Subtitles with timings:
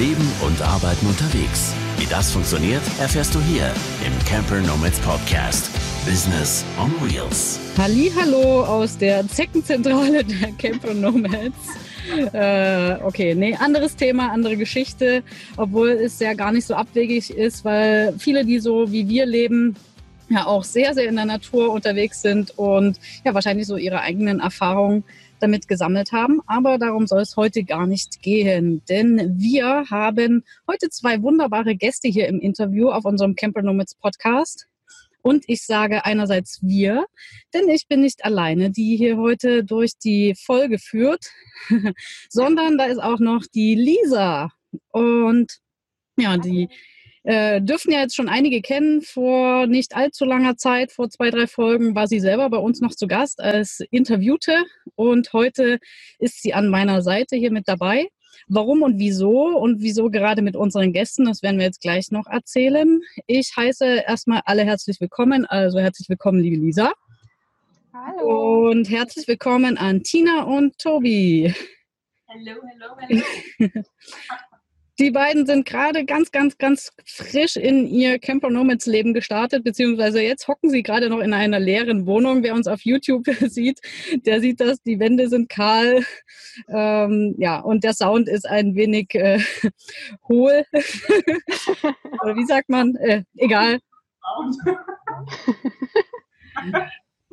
[0.00, 1.74] Leben und Arbeiten unterwegs.
[1.98, 3.70] Wie das funktioniert, erfährst du hier
[4.06, 5.70] im Camper Nomads Podcast.
[6.06, 7.60] Business on Wheels.
[7.76, 11.54] Hallo aus der Zeckenzentrale der Camper Nomads.
[12.32, 15.22] Äh, okay, nee, anderes Thema, andere Geschichte,
[15.58, 19.76] obwohl es ja gar nicht so abwegig ist, weil viele, die so wie wir leben,
[20.30, 24.40] ja auch sehr, sehr in der Natur unterwegs sind und ja wahrscheinlich so ihre eigenen
[24.40, 25.04] Erfahrungen
[25.40, 26.40] damit gesammelt haben.
[26.46, 32.08] Aber darum soll es heute gar nicht gehen, denn wir haben heute zwei wunderbare Gäste
[32.08, 34.66] hier im Interview auf unserem Camper Nomads Podcast.
[35.22, 37.04] Und ich sage einerseits wir,
[37.52, 41.26] denn ich bin nicht alleine, die hier heute durch die Folge führt,
[42.30, 44.50] sondern da ist auch noch die Lisa.
[44.92, 45.58] Und
[46.16, 46.68] ja, die
[47.22, 49.02] äh, dürfen ja jetzt schon einige kennen.
[49.02, 52.94] Vor nicht allzu langer Zeit, vor zwei, drei Folgen, war sie selber bei uns noch
[52.94, 54.64] zu Gast als Interviewte.
[54.94, 55.78] Und heute
[56.18, 58.08] ist sie an meiner Seite hier mit dabei.
[58.48, 62.26] Warum und wieso und wieso gerade mit unseren Gästen, das werden wir jetzt gleich noch
[62.26, 63.00] erzählen.
[63.26, 65.44] Ich heiße erstmal alle herzlich willkommen.
[65.46, 66.92] Also herzlich willkommen, liebe Lisa.
[67.92, 68.70] Hallo.
[68.70, 71.52] Und herzlich willkommen an Tina und Tobi.
[72.28, 73.22] Hallo, hallo,
[73.58, 73.84] hallo.
[75.00, 80.20] Die beiden sind gerade ganz, ganz, ganz frisch in ihr Camper Nomads Leben gestartet, beziehungsweise
[80.20, 82.42] jetzt hocken sie gerade noch in einer leeren Wohnung.
[82.42, 83.80] Wer uns auf YouTube sieht,
[84.26, 84.82] der sieht das.
[84.82, 86.04] Die Wände sind kahl.
[86.68, 89.40] Ähm, ja, und der Sound ist ein wenig äh,
[90.28, 90.66] hohl.
[92.22, 92.94] Oder wie sagt man?
[92.96, 93.78] Äh, egal.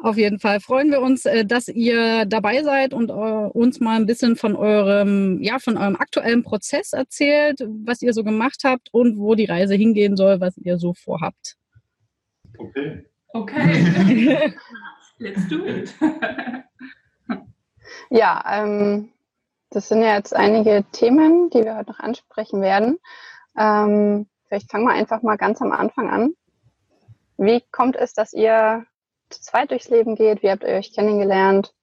[0.02, 3.95] Auf jeden Fall freuen wir uns, äh, dass ihr dabei seid und äh, uns mal
[3.95, 8.94] ein bisschen von eurem, ja, von eurem aktuellen Prozess erzählt, was ihr so gemacht habt
[8.94, 11.56] und wo die Reise hingehen soll, was ihr so vorhabt.
[12.58, 13.06] Okay.
[13.34, 14.54] Okay.
[15.17, 15.94] Let's do it.
[18.09, 19.11] Ja, ähm,
[19.70, 23.00] das sind ja jetzt einige Themen, die wir heute noch ansprechen werden.
[23.58, 26.33] Ähm, vielleicht fangen wir einfach mal ganz am Anfang an.
[27.38, 28.86] Wie kommt es, dass ihr
[29.30, 30.43] zu zweit durchs Leben geht?
[30.43, 31.73] Wie habt ihr euch kennengelernt?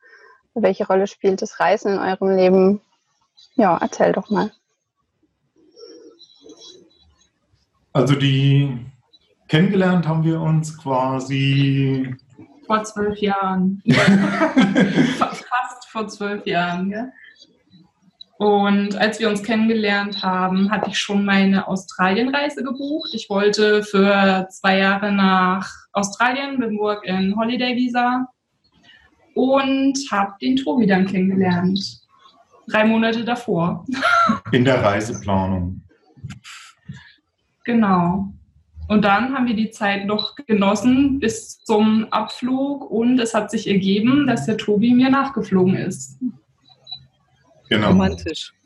[0.54, 2.80] Welche Rolle spielt das Reisen in eurem Leben?
[3.56, 4.52] Ja, erzähl doch mal.
[7.92, 8.86] Also die
[9.48, 12.16] kennengelernt haben wir uns quasi
[12.66, 13.82] Vor zwölf Jahren.
[15.18, 15.44] Fast
[15.94, 17.12] vor zwölf Jahren, gell?
[18.36, 23.10] Und als wir uns kennengelernt haben, hatte ich schon meine Australienreise gebucht.
[23.14, 28.26] Ich wollte für zwei Jahre nach Australien Work in Holiday Visa
[29.34, 31.80] und habe den Tobi dann kennengelernt.
[32.68, 33.84] Drei Monate davor.
[34.52, 35.82] in der Reiseplanung.
[37.64, 38.32] Genau.
[38.88, 43.66] Und dann haben wir die Zeit noch genossen bis zum Abflug und es hat sich
[43.66, 46.18] ergeben, dass der Tobi mir nachgeflogen ist.
[47.70, 47.88] Genau.
[47.88, 48.52] Romantisch.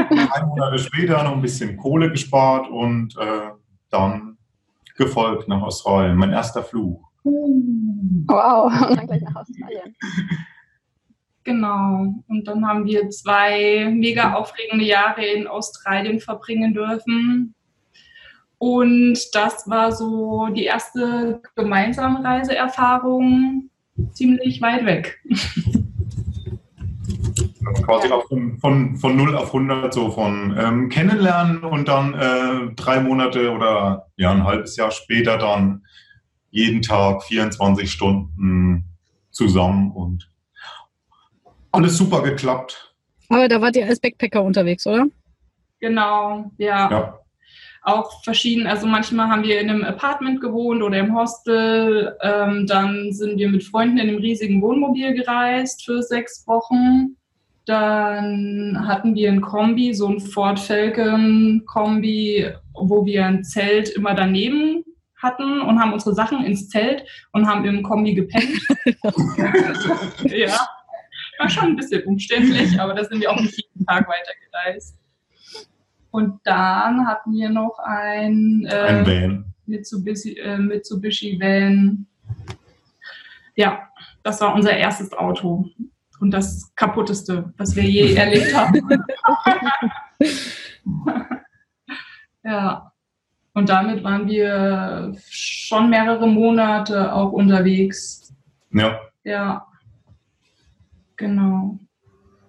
[0.00, 3.50] Drei Monate später noch ein bisschen Kohle gespart und äh,
[3.90, 4.38] dann
[4.96, 6.16] gefolgt nach Australien.
[6.16, 7.02] Mein erster Flug.
[7.24, 9.94] Wow, und dann gleich nach Australien.
[11.44, 12.14] Genau.
[12.28, 17.54] Und dann haben wir zwei mega aufregende Jahre in Australien verbringen dürfen.
[18.58, 23.70] Und das war so die erste gemeinsame Reiseerfahrung
[24.12, 25.18] ziemlich weit weg.
[27.74, 32.74] Quasi auch von, von, von 0 auf 100 so von ähm, kennenlernen und dann äh,
[32.74, 35.84] drei Monate oder ja ein halbes Jahr später dann
[36.50, 38.84] jeden Tag 24 Stunden
[39.30, 40.28] zusammen und
[41.72, 42.94] alles super geklappt.
[43.28, 45.06] Aber da wart ihr als Backpacker unterwegs, oder?
[45.78, 46.90] Genau, ja.
[46.90, 47.18] Ja.
[47.82, 52.14] Auch verschieden, also manchmal haben wir in einem Apartment gewohnt oder im Hostel.
[52.20, 57.16] Ähm, dann sind wir mit Freunden in einem riesigen Wohnmobil gereist für sechs Wochen.
[57.70, 64.12] Dann hatten wir ein Kombi, so ein Ford Falcon Kombi, wo wir ein Zelt immer
[64.12, 64.82] daneben
[65.14, 68.60] hatten und haben unsere Sachen ins Zelt und haben im Kombi gepennt.
[70.24, 70.58] ja,
[71.38, 74.98] war schon ein bisschen umständlich, aber da sind wir auch nicht jeden Tag weitergereist.
[76.10, 79.54] Und dann hatten wir noch ein, äh, Ein Van.
[79.66, 82.04] Mitsubishi, äh, Mitsubishi Van.
[83.54, 83.88] Ja,
[84.24, 85.70] das war unser erstes Auto
[86.20, 88.80] und das kaputteste, was wir je erlebt haben.
[92.44, 92.92] ja,
[93.54, 98.32] und damit waren wir schon mehrere Monate auch unterwegs.
[98.72, 99.00] Ja.
[99.24, 99.66] Ja,
[101.16, 101.78] genau.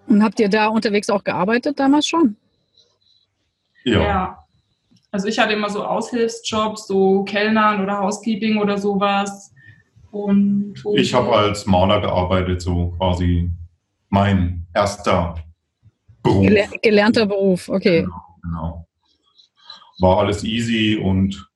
[0.06, 2.36] Und habt ihr da unterwegs auch gearbeitet damals schon?
[3.84, 4.02] Ja.
[4.02, 4.38] Ja.
[5.10, 9.52] Also ich hatte immer so Aushilfsjobs, so Kellnern oder Housekeeping oder sowas.
[10.10, 13.50] Und Ich habe als Maler gearbeitet, so quasi
[14.12, 15.34] mein erster
[16.22, 16.42] Beruf.
[16.42, 18.02] Gele gelernter Beruf, okay.
[18.02, 18.86] Genau, genau.
[20.00, 21.48] War alles easy und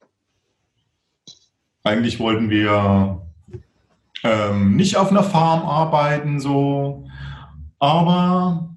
[1.85, 3.21] eigentlich wollten wir
[4.25, 7.07] ähm, nicht auf einer Farm arbeiten, so,
[7.79, 8.75] aber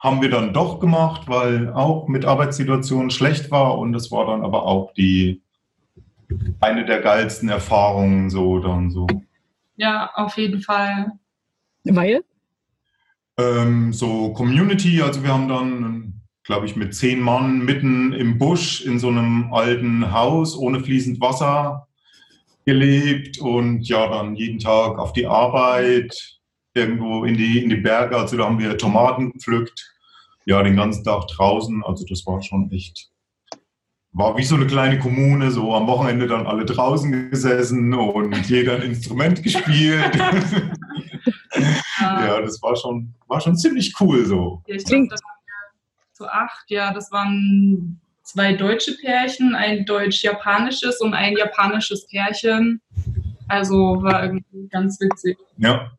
[0.00, 4.42] haben wir dann doch gemacht, weil auch mit Arbeitssituationen schlecht war und das war dann
[4.42, 5.42] aber auch die
[6.60, 9.06] eine der geilsten Erfahrungen so dann so.
[9.76, 11.12] Ja, auf jeden Fall.
[11.84, 12.22] Weil?
[13.38, 18.84] Ähm, so Community, also wir haben dann, glaube ich, mit zehn Mann mitten im Busch
[18.84, 21.86] in so einem alten Haus ohne fließend Wasser
[22.64, 26.38] gelebt und ja, dann jeden Tag auf die Arbeit,
[26.74, 28.16] irgendwo in die, in die Berge.
[28.16, 29.94] Also da haben wir Tomaten gepflückt,
[30.44, 31.84] ja, den ganzen Tag draußen.
[31.84, 33.08] Also das war schon echt,
[34.12, 38.76] war wie so eine kleine Kommune, so am Wochenende dann alle draußen gesessen und jeder
[38.76, 40.10] ein Instrument gespielt.
[42.00, 44.62] ja, das war schon, war schon ziemlich cool so.
[44.66, 49.86] Ja, ich glaube, das waren ja zu acht, ja, das waren zwei deutsche Pärchen, ein
[49.86, 52.80] deutsch-japanisches und ein japanisches Pärchen.
[53.48, 55.38] Also war irgendwie ganz witzig.
[55.56, 55.90] Ja.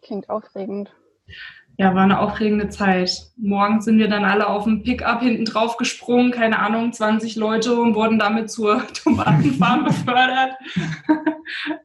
[0.00, 0.90] Klingt aufregend.
[1.76, 3.10] Ja, war eine aufregende Zeit.
[3.36, 7.74] Morgens sind wir dann alle auf dem Pickup hinten drauf gesprungen, keine Ahnung, 20 Leute
[7.80, 10.52] und wurden damit zur Tomatenfarm befördert.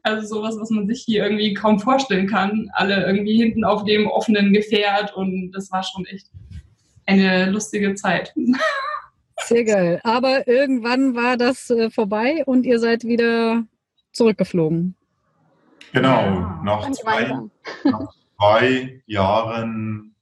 [0.02, 2.70] Also sowas, was man sich hier irgendwie kaum vorstellen kann.
[2.72, 6.28] Alle irgendwie hinten auf dem offenen Gefährt und das war schon echt
[7.04, 8.32] eine lustige Zeit.
[9.44, 10.00] Sehr geil.
[10.02, 13.64] Aber irgendwann war das äh, vorbei und ihr seid wieder
[14.12, 14.96] zurückgeflogen.
[15.92, 16.60] Genau, Ja.
[16.64, 17.50] nach Dann zwei, gemeinsam.
[18.40, 20.14] Zwei Jahren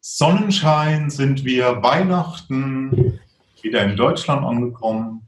[0.00, 3.18] Sonnenschein sind wir Weihnachten
[3.62, 5.26] wieder in Deutschland angekommen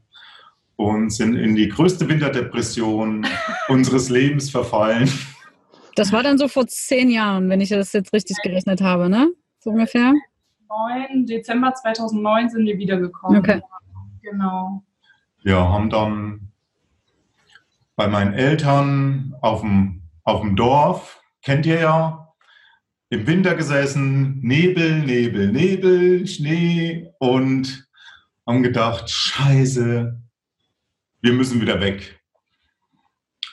[0.75, 3.25] und sind in die größte Winterdepression
[3.69, 5.11] unseres Lebens verfallen.
[5.95, 9.31] Das war dann so vor zehn Jahren, wenn ich das jetzt richtig gerechnet habe, ne?
[9.59, 10.13] So ungefähr.
[10.69, 13.39] 9, Dezember 2009 sind wir wiedergekommen.
[13.39, 13.61] Okay.
[14.21, 14.83] Genau.
[15.43, 16.51] Ja, haben dann
[17.95, 22.27] bei meinen Eltern auf dem, auf dem Dorf, kennt ihr ja,
[23.09, 27.87] im Winter gesessen, Nebel, Nebel, Nebel, Schnee und
[28.47, 30.17] haben gedacht, scheiße,
[31.21, 32.19] wir müssen wieder weg.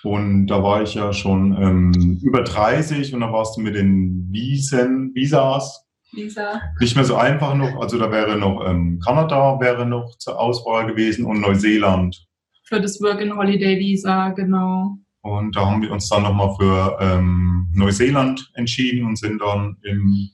[0.05, 4.29] Und da war ich ja schon ähm, über 30 und da warst du mit den
[4.31, 6.61] Wiesen, Visas Lisa.
[6.81, 7.81] nicht mehr so einfach noch.
[7.81, 12.27] Also da wäre noch ähm, Kanada wäre noch zur Auswahl gewesen und Neuseeland.
[12.65, 14.99] Für das Work in Holiday Visa, genau.
[15.29, 20.31] Und da haben wir uns dann nochmal für ähm, Neuseeland entschieden und sind dann im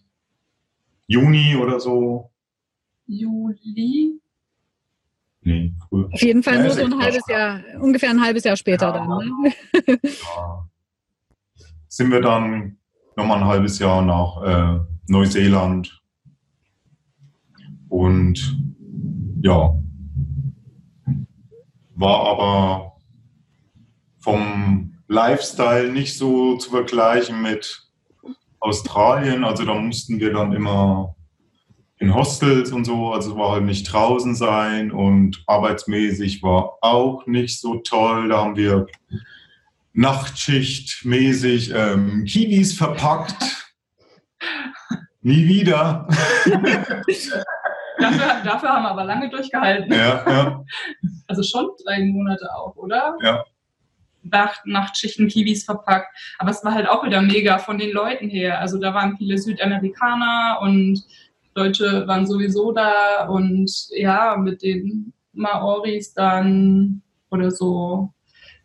[1.07, 2.31] Juni oder so,
[3.07, 4.19] Juli.
[5.43, 7.23] nee, früher, Auf jeden Fall Ja, nur so ein halbes.
[7.29, 8.93] Jahr, ungefähr ein halbes Jahr später Ja.
[8.93, 9.09] dann.
[9.09, 9.53] Ne?
[10.03, 10.69] ja,
[11.89, 12.79] sind wir dann
[13.17, 16.03] nochmal ein halbes Jahr nach äh, Neuseeland.
[17.89, 18.59] Und
[19.43, 19.75] ja,
[21.97, 22.94] war aber
[24.25, 27.83] vom Lifestyle nicht so zu vergleichen mit
[28.59, 29.45] Australien.
[29.45, 31.15] Also da mussten wir dann immer
[31.99, 37.61] in Hostels und so, also war halt nicht draußen sein und arbeitsmäßig war auch nicht
[37.61, 38.29] so toll.
[38.31, 38.87] Da haben wir
[39.93, 43.37] Nachtschichtmäßig ähm, Kiwis verpackt.
[45.21, 46.09] Nie wieder.
[47.99, 49.93] Dafür, dafür haben wir aber lange durchgehalten.
[49.93, 50.65] ja, ja,
[51.29, 53.17] Also schon drei Monate auch, oder?
[53.23, 53.45] ja.
[54.25, 56.09] Nacht, Nachtschichten Kiwis verpackt.
[56.39, 58.61] Aber es war halt auch wieder mega von den Leuten her.
[58.61, 61.03] Also da waren viele Südamerikaner und
[61.55, 68.13] Deutsche waren sowieso da und ja, mit den Maoris dann oder so,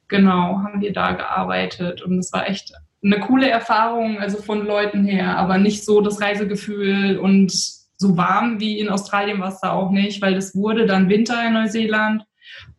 [0.08, 2.02] genau, haben wir da gearbeitet.
[2.02, 2.74] Und es war echt
[3.04, 8.60] eine coole Erfahrung, also von Leuten her, aber nicht so das Reisegefühl und so warm
[8.60, 12.24] wie in Australien war es da auch nicht, weil es wurde dann Winter in Neuseeland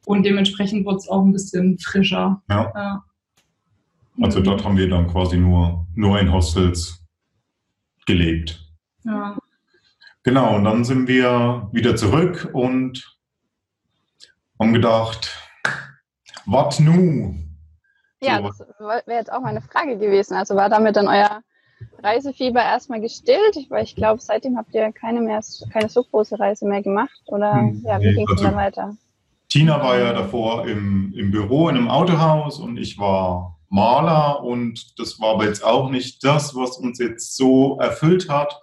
[0.07, 2.43] und dementsprechend wurde es auch ein bisschen frischer.
[2.49, 2.73] Ja.
[2.75, 3.05] Ja.
[4.21, 7.03] Also dort haben wir dann quasi nur, nur in Hostels
[8.07, 8.61] gelebt.
[9.05, 9.37] Ja.
[10.23, 13.17] Genau, und dann sind wir wieder zurück und
[14.59, 15.39] haben gedacht,
[16.45, 17.35] was nu?
[18.23, 18.49] Ja, So.
[18.49, 18.61] das
[19.07, 20.35] wäre jetzt auch meine Frage gewesen.
[20.35, 21.41] Also war damit dann euer
[22.03, 23.57] Reisefieber erstmal gestillt?
[23.71, 25.41] Weil ich glaube, seitdem habt ihr keine mehr,
[25.73, 27.19] keine so große Reise mehr gemacht.
[27.27, 28.97] Oder Hm, ja, wie nee, ging es also- dann weiter?
[29.51, 34.99] Tina war ja davor im, im Büro in einem Autohaus und ich war Maler und
[34.99, 38.61] das war aber jetzt auch nicht das, was uns jetzt so erfüllt hat.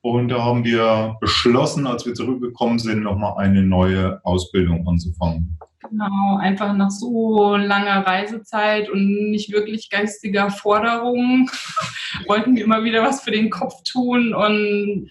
[0.00, 5.58] Und da haben wir beschlossen, als wir zurückgekommen sind, nochmal eine neue Ausbildung anzufangen.
[5.88, 11.48] Genau, einfach nach so langer Reisezeit und nicht wirklich geistiger Forderung
[12.26, 15.08] wollten wir immer wieder was für den Kopf tun und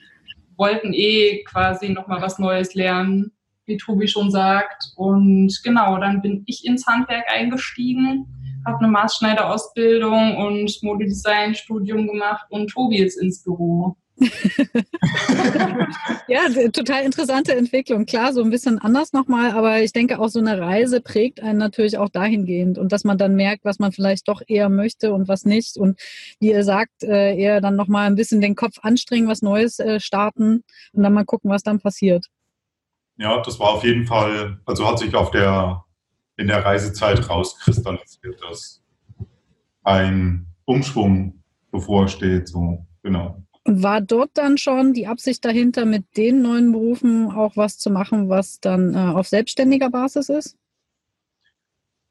[0.58, 3.32] wollten eh quasi nochmal was Neues lernen,
[3.66, 4.92] wie Tobi schon sagt.
[4.96, 8.28] Und genau, dann bin ich ins Handwerk eingestiegen,
[8.66, 13.96] habe eine Maßschneiderausbildung und Modedesign-Studium gemacht und Tobi ist ins Büro.
[16.28, 18.06] ja, total interessante Entwicklung.
[18.06, 21.60] Klar, so ein bisschen anders nochmal, aber ich denke auch so eine Reise prägt einen
[21.60, 25.28] natürlich auch dahingehend und dass man dann merkt, was man vielleicht doch eher möchte und
[25.28, 25.78] was nicht.
[25.78, 26.00] Und
[26.40, 30.00] wie ihr sagt, äh, eher dann nochmal ein bisschen den Kopf anstrengen, was Neues äh,
[30.00, 32.28] starten und dann mal gucken, was dann passiert.
[33.18, 35.84] Ja, das war auf jeden Fall, also hat sich auf der,
[36.38, 38.84] in der Reisezeit rauskristallisiert, dass
[39.84, 41.42] ein Umschwung
[41.72, 43.42] bevorsteht, so, genau.
[43.64, 48.30] War dort dann schon die Absicht dahinter, mit den neuen Berufen auch was zu machen,
[48.30, 50.58] was dann äh, auf selbstständiger Basis ist?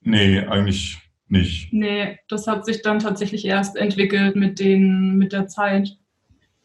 [0.01, 1.73] Nee, eigentlich nicht.
[1.73, 5.97] Nee, das hat sich dann tatsächlich erst entwickelt mit, den, mit der Zeit.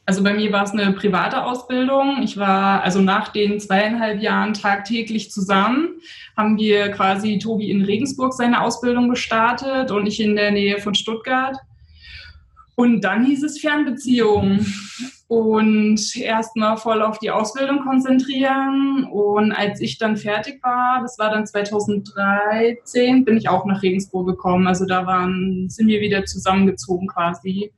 [0.09, 2.23] Also bei mir war es eine private Ausbildung.
[2.23, 6.01] Ich war also nach den zweieinhalb Jahren tagtäglich zusammen,
[6.35, 10.95] haben wir quasi Tobi in Regensburg seine Ausbildung gestartet und ich in der Nähe von
[10.95, 11.57] Stuttgart.
[12.73, 14.65] Und dann hieß es Fernbeziehung
[15.27, 19.03] und erstmal voll auf die Ausbildung konzentrieren.
[19.11, 24.25] Und als ich dann fertig war, das war dann 2013, bin ich auch nach Regensburg
[24.25, 24.65] gekommen.
[24.65, 27.71] Also da waren, sind wir wieder zusammengezogen quasi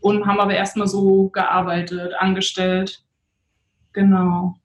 [0.00, 3.04] und haben aber erstmal so gearbeitet, angestellt.
[3.92, 4.56] Genau.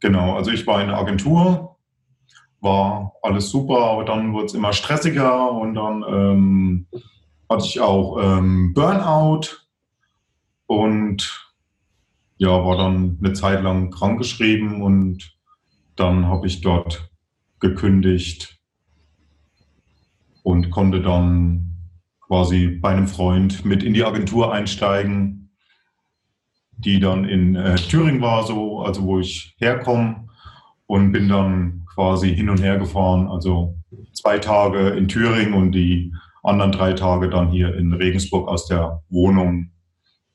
[0.00, 1.76] Genau, also ich war in der Agentur,
[2.60, 6.86] war alles super, aber dann wurde es immer stressiger und dann ähm,
[7.48, 9.48] hatte ich auch ähm, Burnout
[10.66, 11.54] und
[12.36, 15.34] ja, war dann eine Zeit lang krankgeschrieben und
[15.96, 17.10] dann habe ich dort
[17.60, 18.58] gekündigt
[20.42, 21.73] und konnte dann
[22.34, 25.50] quasi bei einem Freund mit in die Agentur einsteigen,
[26.72, 30.26] die dann in äh, Thüringen war, so, also wo ich herkomme
[30.86, 33.76] und bin dann quasi hin und her gefahren, also
[34.14, 36.12] zwei Tage in Thüringen und die
[36.42, 39.70] anderen drei Tage dann hier in Regensburg aus der Wohnung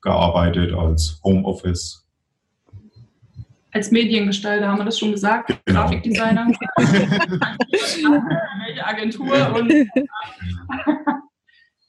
[0.00, 2.08] gearbeitet als Homeoffice.
[3.72, 5.82] Als Mediengestalter haben wir das schon gesagt, genau.
[5.82, 6.46] Grafikdesigner.
[8.64, 9.70] Welche Agentur und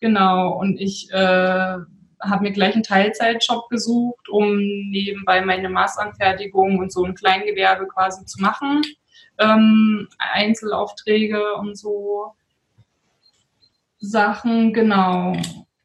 [0.01, 0.59] genau.
[0.59, 1.77] Und ich äh,
[2.21, 8.25] habe mir gleich einen Teilzeitjob gesucht, um nebenbei meine Maßanfertigung und so ein Kleingewerbe quasi
[8.25, 8.81] zu machen.
[9.39, 12.33] Ähm, Einzelaufträge und so.
[13.99, 15.33] Sachen, genau.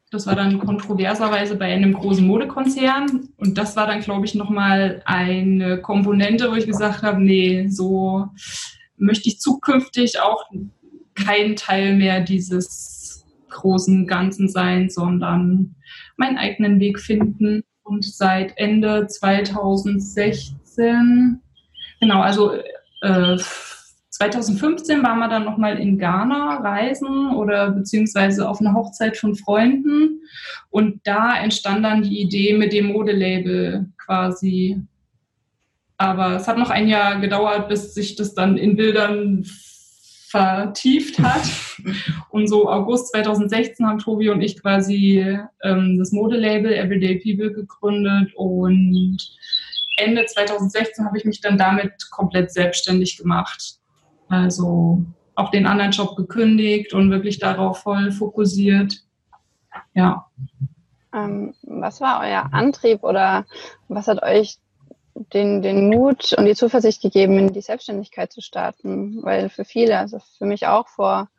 [0.09, 3.29] Das war dann kontroverserweise bei einem großen Modekonzern.
[3.37, 8.27] Und das war dann, glaube ich, nochmal eine Komponente, wo ich gesagt habe, nee, so
[8.95, 10.45] möchte ich zukünftig auch
[11.13, 12.96] kein Teil mehr dieses
[13.57, 15.75] großen Ganzen sein, sondern
[16.15, 17.63] meinen eigenen Weg finden.
[17.83, 21.41] Und seit Ende 2016,
[21.99, 22.53] genau, also
[23.01, 23.37] äh,
[24.17, 30.21] 2015 waren wir dann nochmal in Ghana reisen oder beziehungsweise auf einer Hochzeit von Freunden.
[30.71, 34.81] Und da entstand dann die Idee mit dem Modelabel quasi.
[35.97, 39.45] Aber es hat noch ein Jahr gedauert, bis sich das dann in Bildern
[40.29, 41.47] vertieft hat.
[42.29, 45.25] Und so August 2016 haben Tobi und ich quasi
[45.63, 49.17] ähm, das Modelabel Everyday People gegründet und
[49.97, 53.79] Ende 2016 habe ich mich dann damit komplett selbstständig gemacht.
[54.27, 55.03] Also
[55.35, 58.95] auch den anderen Job gekündigt und wirklich darauf voll fokussiert.
[59.93, 60.27] Ja.
[61.13, 63.45] Ähm, was war euer Antrieb oder
[63.87, 64.57] was hat euch
[65.33, 69.23] den, den Mut und die Zuversicht gegeben, in die Selbstständigkeit zu starten?
[69.23, 71.29] Weil für viele, also für mich auch vor,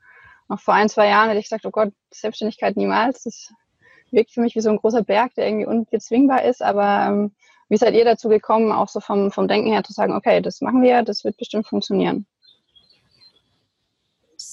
[0.49, 3.25] noch vor ein, zwei Jahren hätte ich gesagt, oh Gott, Selbstständigkeit niemals.
[3.25, 3.53] Das
[4.11, 6.63] wirkt für mich wie so ein großer Berg, der irgendwie unbezwingbar ist.
[6.63, 7.33] Aber ähm,
[7.69, 10.61] wie seid ihr dazu gekommen, auch so vom, vom Denken her zu sagen, okay, das
[10.61, 12.27] machen wir, das wird bestimmt funktionieren?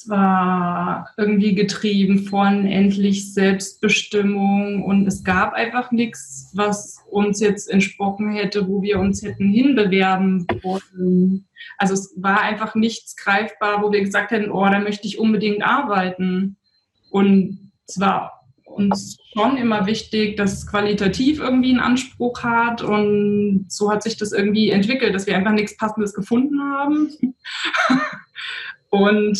[0.09, 8.33] War irgendwie getrieben von endlich Selbstbestimmung und es gab einfach nichts, was uns jetzt entsprochen
[8.33, 11.47] hätte, wo wir uns hätten hinbewerben wollen.
[11.77, 15.63] Also es war einfach nichts greifbar, wo wir gesagt hätten, oh, da möchte ich unbedingt
[15.63, 16.57] arbeiten.
[17.09, 18.35] Und es war
[18.75, 24.17] uns schon immer wichtig, dass es qualitativ irgendwie einen Anspruch hat und so hat sich
[24.17, 27.09] das irgendwie entwickelt, dass wir einfach nichts Passendes gefunden haben.
[28.89, 29.37] und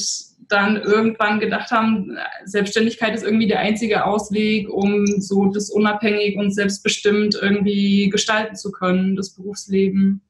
[0.48, 6.52] dann irgendwann gedacht haben, Selbstständigkeit ist irgendwie der einzige Ausweg, um so das unabhängig und
[6.52, 10.22] selbstbestimmt irgendwie gestalten zu können, das Berufsleben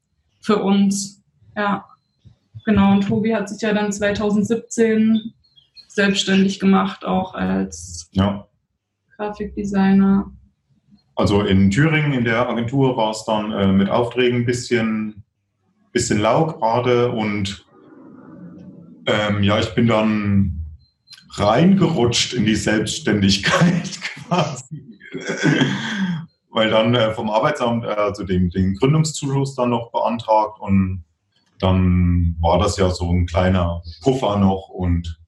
[0.41, 1.21] für uns.
[1.55, 1.85] Ja.
[2.65, 5.33] Genau, und Tobi hat sich ja dann 2017
[5.87, 8.47] selbstständig gemacht, auch als Ja.
[9.17, 10.31] Grafikdesigner.
[11.15, 15.23] Also in Thüringen in der Agentur war es dann äh, mit Aufträgen ein bisschen,
[15.93, 17.64] bisschen lau gerade und
[19.05, 20.65] ähm, ja, ich bin dann
[21.31, 24.99] reingerutscht in die Selbstständigkeit quasi.
[26.49, 31.03] Weil dann äh, vom Arbeitsamt äh, also den, den Gründungszuschuss dann noch beantragt und
[31.59, 35.19] dann war das ja so ein kleiner Puffer noch und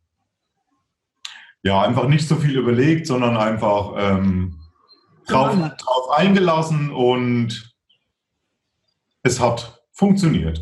[1.64, 4.60] ja, einfach nicht so viel überlegt, sondern einfach ähm,
[5.28, 7.76] drauf, drauf eingelassen und
[9.24, 10.62] es hat funktioniert.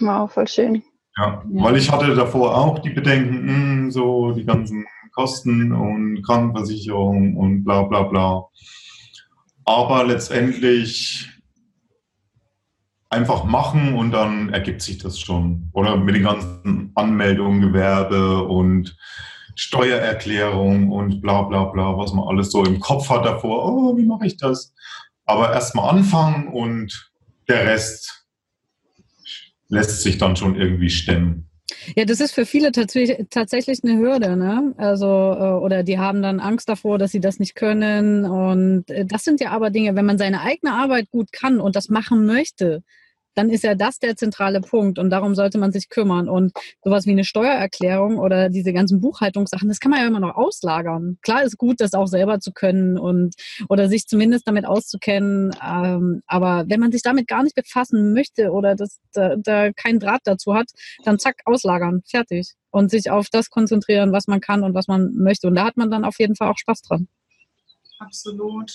[0.00, 0.82] Wow, voll schön.
[1.16, 1.64] Ja, Ja.
[1.64, 7.64] weil ich hatte davor auch die Bedenken, mh, so die ganzen Kosten und Krankenversicherung und
[7.64, 8.44] bla bla bla.
[9.64, 11.28] Aber letztendlich
[13.08, 15.68] einfach machen und dann ergibt sich das schon.
[15.72, 18.96] Oder mit den ganzen Anmeldungen, Gewerbe und
[19.56, 23.64] Steuererklärung und bla bla bla, was man alles so im Kopf hat davor.
[23.66, 24.72] Oh, wie mache ich das?
[25.26, 27.10] Aber erstmal anfangen und
[27.48, 28.19] der Rest
[29.70, 31.46] lässt sich dann schon irgendwie stemmen.
[31.96, 34.74] Ja, das ist für viele tatsächlich, tatsächlich eine Hürde, ne?
[34.76, 38.24] Also, äh, oder die haben dann Angst davor, dass sie das nicht können.
[38.24, 41.76] Und äh, das sind ja aber Dinge, wenn man seine eigene Arbeit gut kann und
[41.76, 42.82] das machen möchte,
[43.40, 46.28] dann ist ja das der zentrale Punkt und darum sollte man sich kümmern.
[46.28, 46.52] Und
[46.84, 51.16] sowas wie eine Steuererklärung oder diese ganzen Buchhaltungssachen, das kann man ja immer noch auslagern.
[51.22, 53.34] Klar ist gut, das auch selber zu können und
[53.70, 55.56] oder sich zumindest damit auszukennen.
[55.66, 60.00] Ähm, aber wenn man sich damit gar nicht befassen möchte oder das, da, da keinen
[60.00, 60.68] Draht dazu hat,
[61.04, 62.52] dann zack, auslagern, fertig.
[62.72, 65.48] Und sich auf das konzentrieren, was man kann und was man möchte.
[65.48, 67.08] Und da hat man dann auf jeden Fall auch Spaß dran.
[67.98, 68.70] Absolut.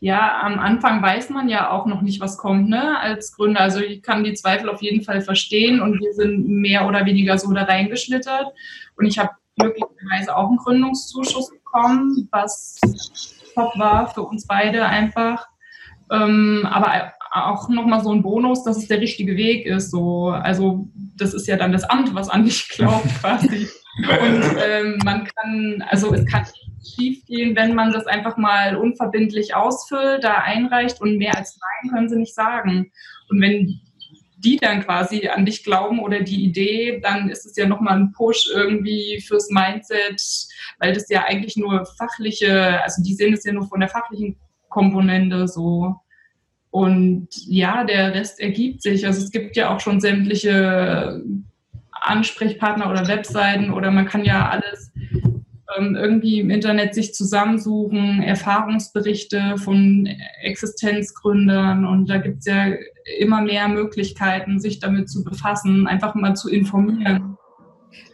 [0.00, 3.60] Ja, am Anfang weiß man ja auch noch nicht, was kommt, ne, als Gründer.
[3.60, 7.38] Also ich kann die Zweifel auf jeden Fall verstehen und wir sind mehr oder weniger
[7.38, 8.46] so da reingeschlittert.
[8.96, 12.80] Und ich habe glücklicherweise auch einen Gründungszuschuss bekommen, was
[13.54, 15.46] top war für uns beide einfach.
[16.10, 19.90] Ähm, aber auch nochmal so ein Bonus, dass es der richtige Weg ist.
[19.90, 20.28] So.
[20.28, 23.68] Also das ist ja dann das Amt, was an dich glaubt quasi.
[23.98, 26.46] Und ähm, man kann, also es kann
[26.84, 31.90] schief gehen, wenn man das einfach mal unverbindlich ausfüllt, da einreicht und mehr als Nein
[31.92, 32.90] können sie nicht sagen.
[33.28, 33.80] Und wenn
[34.38, 38.12] die dann quasi an dich glauben oder die Idee, dann ist es ja nochmal ein
[38.12, 40.20] Push irgendwie fürs Mindset,
[40.78, 44.36] weil das ja eigentlich nur fachliche, also die sehen es ja nur von der fachlichen
[44.68, 45.94] Komponente so.
[46.70, 49.06] Und ja, der Rest ergibt sich.
[49.06, 51.22] Also es gibt ja auch schon sämtliche
[51.92, 54.90] Ansprechpartner oder Webseiten oder man kann ja alles
[55.76, 60.08] ähm, irgendwie im Internet sich zusammensuchen, Erfahrungsberichte von
[60.42, 62.72] Existenzgründern und da gibt es ja
[63.18, 67.36] immer mehr Möglichkeiten, sich damit zu befassen, einfach mal zu informieren.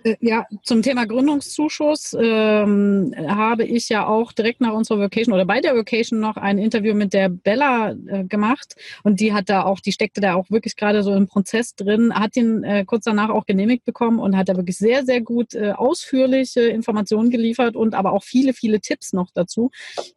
[0.04, 5.44] Äh, Ja, zum Thema Gründungszuschuss ähm, habe ich ja auch direkt nach unserer Vacation oder
[5.44, 9.64] bei der Vacation noch ein Interview mit der Bella äh, gemacht und die hat da
[9.64, 13.04] auch, die steckte da auch wirklich gerade so im Prozess drin, hat ihn äh, kurz
[13.04, 17.76] danach auch genehmigt bekommen und hat da wirklich sehr, sehr gut äh, ausführliche Informationen geliefert
[17.76, 19.70] und aber auch viele, viele Tipps noch dazu.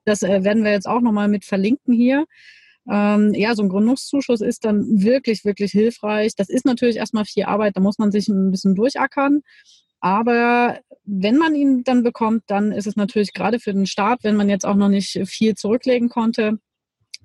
[0.05, 2.25] Das äh, werden wir jetzt auch nochmal mit verlinken hier.
[2.89, 6.35] Ähm, ja, so ein Gründungszuschuss ist dann wirklich, wirklich hilfreich.
[6.35, 9.41] Das ist natürlich erstmal viel Arbeit, da muss man sich ein bisschen durchackern.
[9.99, 14.35] Aber wenn man ihn dann bekommt, dann ist es natürlich gerade für den Start, wenn
[14.35, 16.59] man jetzt auch noch nicht viel zurücklegen konnte,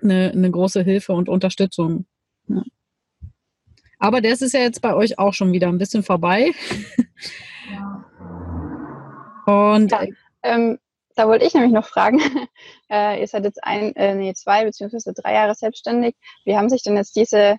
[0.01, 2.05] eine, eine große Hilfe und Unterstützung.
[2.47, 2.63] Ja.
[3.99, 6.51] Aber das ist ja jetzt bei euch auch schon wieder ein bisschen vorbei.
[9.47, 10.05] Und Ja.
[10.43, 10.77] Ähm,
[11.17, 12.19] da wollte ich nämlich noch fragen,
[12.89, 16.15] äh, ihr seid jetzt ein, äh, nee, zwei beziehungsweise drei Jahre selbstständig.
[16.45, 17.57] Wie haben sich denn jetzt diese,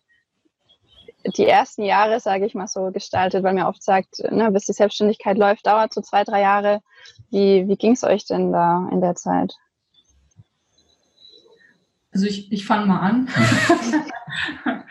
[1.37, 3.42] die ersten Jahre, sage ich mal so, gestaltet?
[3.42, 6.81] Weil man oft sagt, ne, bis die Selbstständigkeit läuft, dauert so zwei, drei Jahre.
[7.31, 9.55] Wie, wie ging es euch denn da in der Zeit?
[12.12, 13.29] Also ich, ich fange mal an.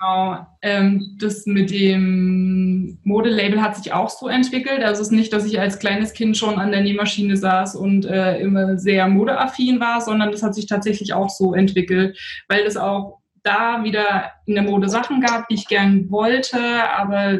[0.00, 0.46] genau.
[0.62, 4.82] Ähm, das mit dem Modelabel hat sich auch so entwickelt.
[4.82, 8.06] Also es ist nicht, dass ich als kleines Kind schon an der Nähmaschine saß und
[8.06, 12.76] äh, immer sehr modeaffin war, sondern das hat sich tatsächlich auch so entwickelt, weil es
[12.76, 17.38] auch da wieder in der Mode Sachen gab, die ich gern wollte, aber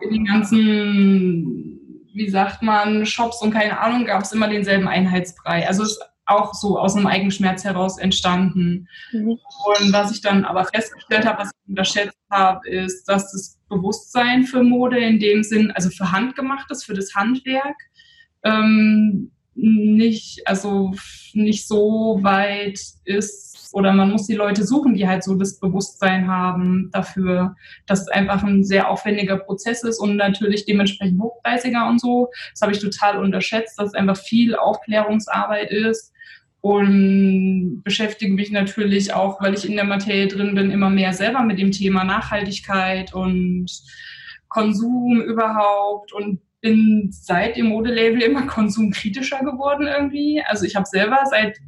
[0.00, 1.80] in den ganzen,
[2.12, 5.66] wie sagt man, Shops und keine Ahnung, gab es immer denselben Einheitsbrei.
[5.66, 8.88] Also es auch so aus einem Eigenschmerz heraus entstanden.
[9.12, 9.30] Mhm.
[9.30, 14.44] Und was ich dann aber festgestellt habe, was ich unterschätzt habe, ist, dass das Bewusstsein
[14.44, 17.76] für Mode in dem Sinn, also für Handgemachtes, für das Handwerk,
[18.44, 20.94] ähm, nicht, also
[21.32, 26.28] nicht so weit ist oder man muss die Leute suchen, die halt so das Bewusstsein
[26.28, 27.54] haben dafür,
[27.86, 32.30] dass es einfach ein sehr aufwendiger Prozess ist und natürlich dementsprechend hochpreisiger und so.
[32.52, 36.12] Das habe ich total unterschätzt, dass es einfach viel Aufklärungsarbeit ist
[36.60, 41.42] und beschäftige mich natürlich auch, weil ich in der Materie drin bin, immer mehr selber
[41.42, 43.66] mit dem Thema Nachhaltigkeit und
[44.48, 50.42] Konsum überhaupt und bin seit dem Modelabel immer konsumkritischer geworden irgendwie.
[50.46, 51.58] Also ich habe selber seit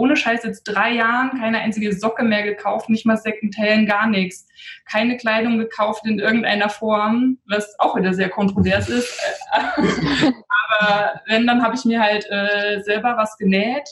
[0.00, 4.48] ohne Scheiß jetzt drei Jahren keine einzige Socke mehr gekauft, nicht mal Secondhand, gar nichts.
[4.90, 9.20] Keine Kleidung gekauft in irgendeiner Form, was auch wieder sehr kontrovers ist.
[9.52, 13.88] aber wenn, dann habe ich mir halt äh, selber was genäht,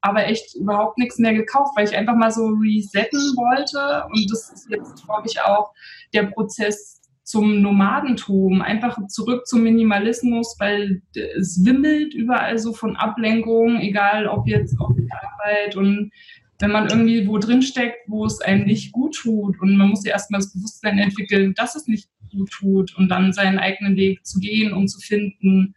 [0.00, 4.06] aber echt überhaupt nichts mehr gekauft, weil ich einfach mal so resetten wollte.
[4.10, 5.72] Und das ist jetzt, glaube ich, auch
[6.12, 7.00] der Prozess
[7.34, 11.02] zum Nomadentum, einfach zurück zum Minimalismus, weil
[11.36, 16.12] es wimmelt überall so von Ablenkungen, egal ob jetzt auf der Arbeit und
[16.60, 20.04] wenn man irgendwie wo drin steckt, wo es einem nicht gut tut und man muss
[20.04, 24.24] ja erstmal das Bewusstsein entwickeln, dass es nicht gut tut und dann seinen eigenen Weg
[24.24, 25.74] zu gehen und zu finden.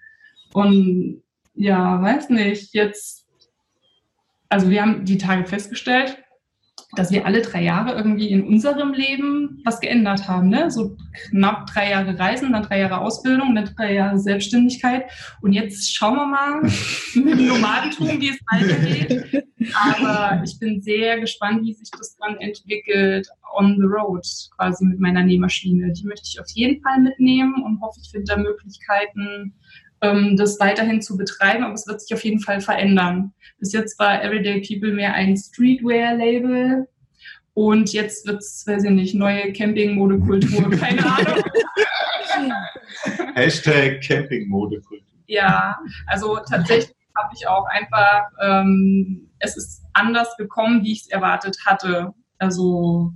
[0.53, 1.23] Und
[1.55, 3.25] ja, weiß nicht, jetzt,
[4.47, 6.19] also wir haben die Tage festgestellt,
[6.97, 10.49] dass wir alle drei Jahre irgendwie in unserem Leben was geändert haben.
[10.49, 10.71] Ne?
[10.71, 10.97] So
[11.29, 15.05] knapp drei Jahre Reisen, dann drei Jahre Ausbildung, dann drei Jahre Selbstständigkeit.
[15.41, 16.61] Und jetzt schauen wir mal
[17.15, 19.45] mit dem Nomadentum, wie es weitergeht.
[19.73, 24.25] Aber ich bin sehr gespannt, wie sich das dann entwickelt on the road,
[24.57, 25.91] quasi mit meiner Nähmaschine.
[25.93, 29.53] Die möchte ich auf jeden Fall mitnehmen und hoffe, ich finde da Möglichkeiten,
[29.99, 33.33] das weiterhin zu betreiben, aber es wird sich auf jeden Fall verändern.
[33.59, 36.87] Bis jetzt war Everyday People mehr ein Streetwear-Label
[37.53, 41.43] und jetzt wird es, weiß ich nicht, neue Camping-Modekultur, keine Ahnung.
[43.33, 45.07] Hashtag Camping-Modekultur.
[45.25, 51.09] Ja, also tatsächlich habe ich auch einfach, ähm, es ist anders gekommen, wie ich es
[51.09, 52.13] erwartet hatte.
[52.37, 53.13] Also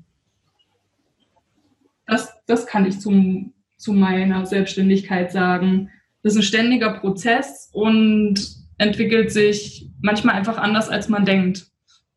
[2.07, 5.91] das, das kann ich zum, zu meiner Selbstständigkeit sagen
[6.23, 11.67] das ist ein ständiger Prozess und entwickelt sich manchmal einfach anders, als man denkt.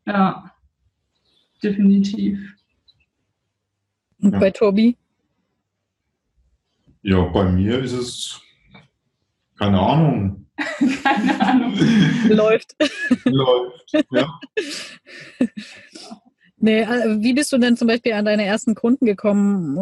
[0.06, 0.50] Ja,
[1.62, 2.38] definitiv.
[4.20, 4.38] Und ja.
[4.38, 4.96] bei Tobi?
[7.02, 8.40] Ja, bei mir ist es,
[9.58, 10.46] keine Ahnung.
[11.02, 11.74] keine Ahnung.
[12.28, 12.76] Läuft.
[13.24, 14.40] Läuft, ja.
[16.64, 19.76] Nee, äh, wie bist du denn zum Beispiel an deine ersten Kunden gekommen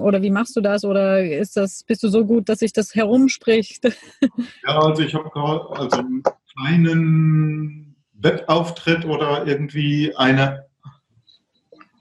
[0.00, 2.92] oder wie machst du das oder ist das, bist du so gut, dass sich das
[2.96, 3.84] herumspricht?
[4.66, 10.66] Ja, also ich habe gerade also einen kleinen Webauftritt oder irgendwie eine,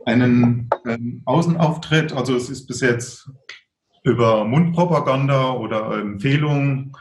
[0.06, 2.14] einen ähm, Außenauftritt.
[2.14, 3.30] Also es ist bis jetzt
[4.04, 6.94] über Mundpropaganda oder Empfehlungen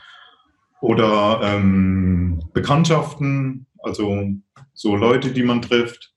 [0.82, 4.22] oder ähm, Bekanntschaften, also
[4.74, 6.11] so Leute, die man trifft.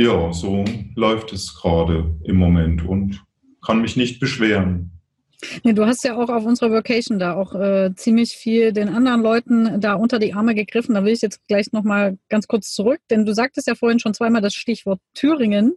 [0.00, 3.24] Ja, so läuft es gerade im Moment und
[3.60, 4.97] kann mich nicht beschweren.
[5.62, 9.22] Ja, du hast ja auch auf unserer Vacation da auch äh, ziemlich viel den anderen
[9.22, 10.96] Leuten da unter die Arme gegriffen.
[10.96, 14.14] Da will ich jetzt gleich nochmal ganz kurz zurück, denn du sagtest ja vorhin schon
[14.14, 15.76] zweimal das Stichwort Thüringen.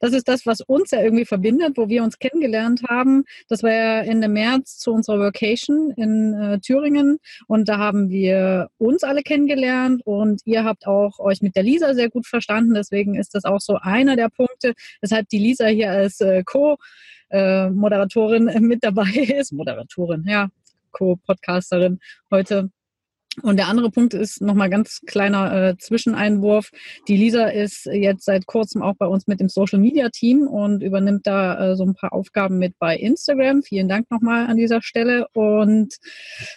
[0.00, 3.24] Das ist das, was uns ja irgendwie verbindet, wo wir uns kennengelernt haben.
[3.48, 8.70] Das war ja Ende März zu unserer Vacation in äh, Thüringen und da haben wir
[8.78, 12.72] uns alle kennengelernt und ihr habt auch euch mit der Lisa sehr gut verstanden.
[12.72, 14.72] Deswegen ist das auch so einer der Punkte,
[15.02, 16.78] weshalb die Lisa hier als äh, Co-
[17.32, 19.52] äh, Moderatorin mit dabei ist.
[19.52, 20.48] Moderatorin, ja,
[20.92, 21.98] Co-Podcasterin
[22.30, 22.70] heute
[23.40, 26.70] und der andere Punkt ist nochmal ganz kleiner äh, Zwischeneinwurf.
[27.08, 30.82] Die Lisa ist jetzt seit kurzem auch bei uns mit dem Social Media Team und
[30.82, 33.62] übernimmt da äh, so ein paar Aufgaben mit bei Instagram.
[33.62, 35.28] Vielen Dank nochmal an dieser Stelle.
[35.32, 35.96] Und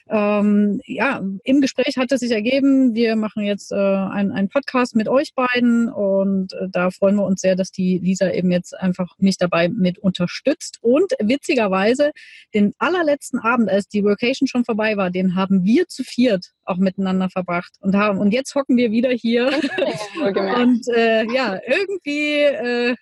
[0.09, 5.07] ähm, ja, im Gespräch hat es sich ergeben, wir machen jetzt äh, einen Podcast mit
[5.07, 9.15] euch beiden und äh, da freuen wir uns sehr, dass die Lisa eben jetzt einfach
[9.17, 10.79] mich dabei mit unterstützt.
[10.81, 12.11] Und witzigerweise,
[12.53, 16.77] den allerletzten Abend, als die Vacation schon vorbei war, den haben wir zu viert auch
[16.77, 18.19] miteinander verbracht und haben.
[18.19, 19.47] Und jetzt hocken wir wieder hier.
[19.47, 22.95] und äh, ja, irgendwie äh,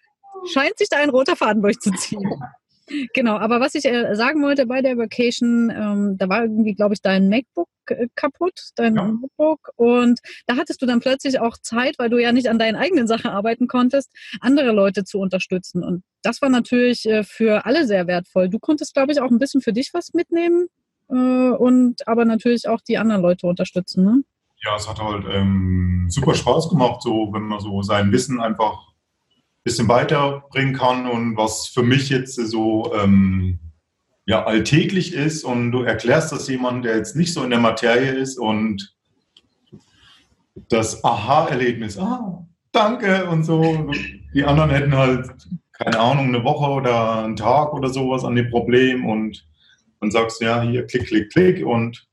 [0.52, 2.30] scheint sich da ein roter Faden durchzuziehen.
[3.14, 6.94] Genau, aber was ich äh, sagen wollte bei der Vacation, ähm, da war irgendwie, glaube
[6.94, 9.08] ich, dein MacBook äh, kaputt, dein ja.
[9.08, 9.72] Notebook.
[9.76, 13.08] Und da hattest du dann plötzlich auch Zeit, weil du ja nicht an deinen eigenen
[13.08, 15.84] Sachen arbeiten konntest, andere Leute zu unterstützen.
[15.84, 18.50] Und das war natürlich äh, für alle sehr wertvoll.
[18.50, 20.68] Du konntest, glaube ich, auch ein bisschen für dich was mitnehmen
[21.18, 24.06] und aber natürlich auch die anderen Leute unterstützen.
[24.06, 24.24] Ne?
[24.64, 28.88] Ja, es hat halt ähm, super Spaß gemacht, so wenn man so sein Wissen einfach
[28.88, 33.60] ein bisschen weiterbringen kann und was für mich jetzt so ähm,
[34.26, 38.12] ja, alltäglich ist und du erklärst das jemandem, der jetzt nicht so in der Materie
[38.12, 38.96] ist und
[40.70, 43.92] das Aha-Erlebnis, ah, danke und so.
[44.34, 45.30] Die anderen hätten halt,
[45.74, 49.46] keine Ahnung, eine Woche oder einen Tag oder sowas an dem Problem und
[50.04, 52.06] dann sagst du, ja, hier, klick, klick, klick und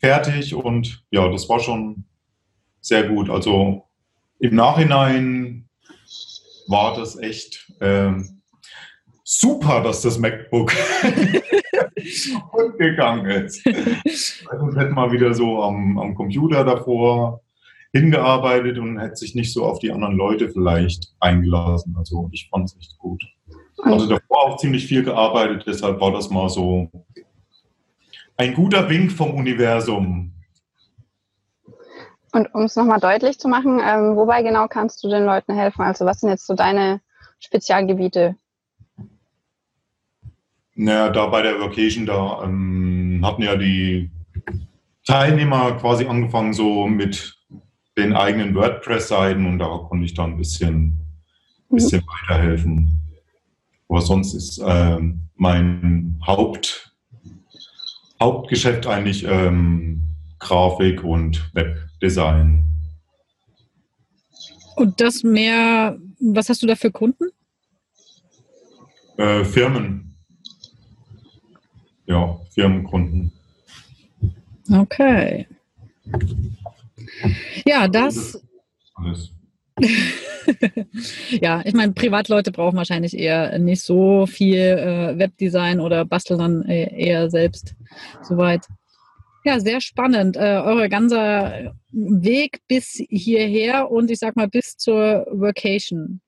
[0.00, 2.04] fertig und ja, das war schon
[2.82, 3.30] sehr gut.
[3.30, 3.84] Also
[4.38, 5.66] im Nachhinein
[6.68, 8.12] war das echt äh,
[9.24, 10.72] super, dass das MacBook
[12.78, 13.66] gegangen ist.
[13.66, 17.40] Und hätte mal wieder so am, am Computer davor
[17.92, 21.96] hingearbeitet und hätte sich nicht so auf die anderen Leute vielleicht eingelassen.
[21.96, 23.24] Also ich fand es echt gut.
[23.82, 26.90] Also davor auch ziemlich viel gearbeitet, deshalb war das mal so
[28.36, 30.32] ein guter Wink vom Universum.
[32.32, 35.82] Und um es nochmal deutlich zu machen, ähm, wobei genau kannst du den Leuten helfen?
[35.82, 37.00] Also was sind jetzt so deine
[37.40, 38.36] Spezialgebiete?
[40.74, 44.10] Naja, da bei der Vacation, da ähm, hatten ja die
[45.04, 47.36] Teilnehmer quasi angefangen so mit
[47.98, 51.00] den eigenen WordPress-Seiten und da konnte ich dann ein bisschen,
[51.68, 51.76] mhm.
[51.76, 52.99] bisschen weiterhelfen.
[53.90, 54.98] Aber sonst ist äh,
[55.34, 56.94] mein Haupt,
[58.18, 60.00] Hauptgeschäft eigentlich ähm,
[60.38, 62.64] Grafik und Webdesign.
[64.76, 67.26] Und das mehr, was hast du da für Kunden?
[69.18, 70.10] Äh, Firmen
[72.10, 73.30] ja, Firmenkunden.
[74.72, 75.46] Okay.
[77.64, 78.42] Ja, das.
[78.94, 79.30] Alles.
[81.40, 86.64] ja, ich meine, Privatleute brauchen wahrscheinlich eher nicht so viel äh, Webdesign oder basteln dann
[86.64, 87.74] eher selbst
[88.22, 88.66] soweit.
[89.42, 90.36] Ja, sehr spannend.
[90.36, 96.20] Äh, euer ganzer Weg bis hierher und ich sag mal bis zur Vacation.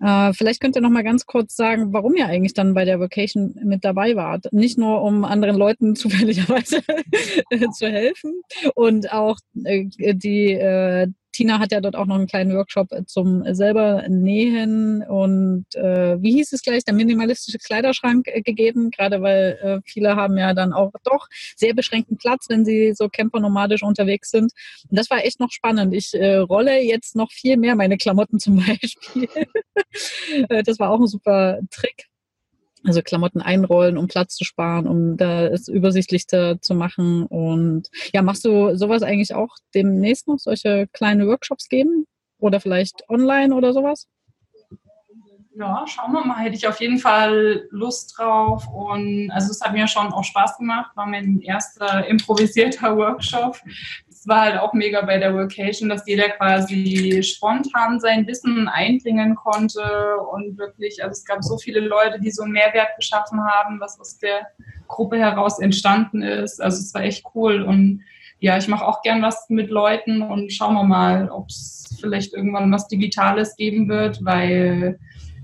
[0.00, 2.98] Äh, vielleicht könnt ihr noch mal ganz kurz sagen, warum ihr eigentlich dann bei der
[2.98, 4.52] Vacation mit dabei wart.
[4.52, 6.82] Nicht nur, um anderen Leuten zufälligerweise
[7.76, 8.40] zu helfen
[8.74, 11.08] und auch äh, die äh,
[11.38, 16.32] Tina hat ja dort auch noch einen kleinen Workshop zum selber nähen und äh, wie
[16.32, 20.72] hieß es gleich, der minimalistische Kleiderschrank äh, gegeben, gerade weil äh, viele haben ja dann
[20.72, 24.50] auch doch sehr beschränkten Platz, wenn sie so campernomadisch unterwegs sind.
[24.90, 25.94] Und das war echt noch spannend.
[25.94, 29.28] Ich äh, rolle jetzt noch viel mehr meine Klamotten zum Beispiel.
[30.48, 32.07] Äh, das war auch ein super Trick.
[32.88, 37.26] Also Klamotten einrollen, um Platz zu sparen, um da es zu machen.
[37.26, 42.06] Und ja, machst du sowas eigentlich auch demnächst noch, solche kleine Workshops geben?
[42.38, 44.06] Oder vielleicht online oder sowas?
[45.54, 48.66] Ja, schauen wir mal, hätte ich auf jeden Fall Lust drauf.
[48.68, 53.58] Und also es hat mir schon auch Spaß gemacht, war mein erster improvisierter Workshop
[54.26, 60.16] war halt auch mega bei der Vocation, dass jeder quasi spontan sein Wissen einbringen konnte
[60.32, 64.00] und wirklich, also es gab so viele Leute, die so einen Mehrwert geschaffen haben, was
[64.00, 64.46] aus der
[64.88, 66.60] Gruppe heraus entstanden ist.
[66.60, 68.02] Also es war echt cool und
[68.40, 72.34] ja, ich mache auch gern was mit Leuten und schauen wir mal, ob es vielleicht
[72.34, 74.98] irgendwann was Digitales geben wird, weil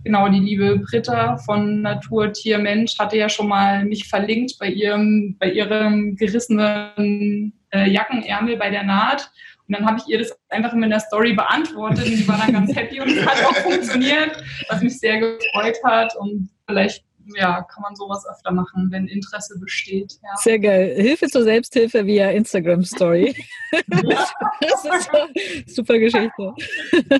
[0.04, 4.68] genau die liebe Britta von Natur, Tier, Mensch hatte ja schon mal mich verlinkt bei
[4.68, 9.30] ihrem, bei ihrem gerissenen äh, Jackenärmel bei der Naht.
[9.66, 12.52] Und dann habe ich ihr das einfach in der Story beantwortet und sie war dann
[12.52, 16.14] ganz happy und es hat auch funktioniert, was mich sehr gefreut hat.
[16.16, 17.02] Und vielleicht
[17.36, 20.14] ja, kann man sowas öfter machen, wenn Interesse besteht.
[20.22, 20.36] Ja.
[20.36, 20.94] Sehr geil.
[20.96, 23.34] Hilfe zur Selbsthilfe via Instagram Story.
[23.72, 24.26] Ja.
[24.60, 26.54] das ist super Geschichte.
[26.92, 27.18] Ja,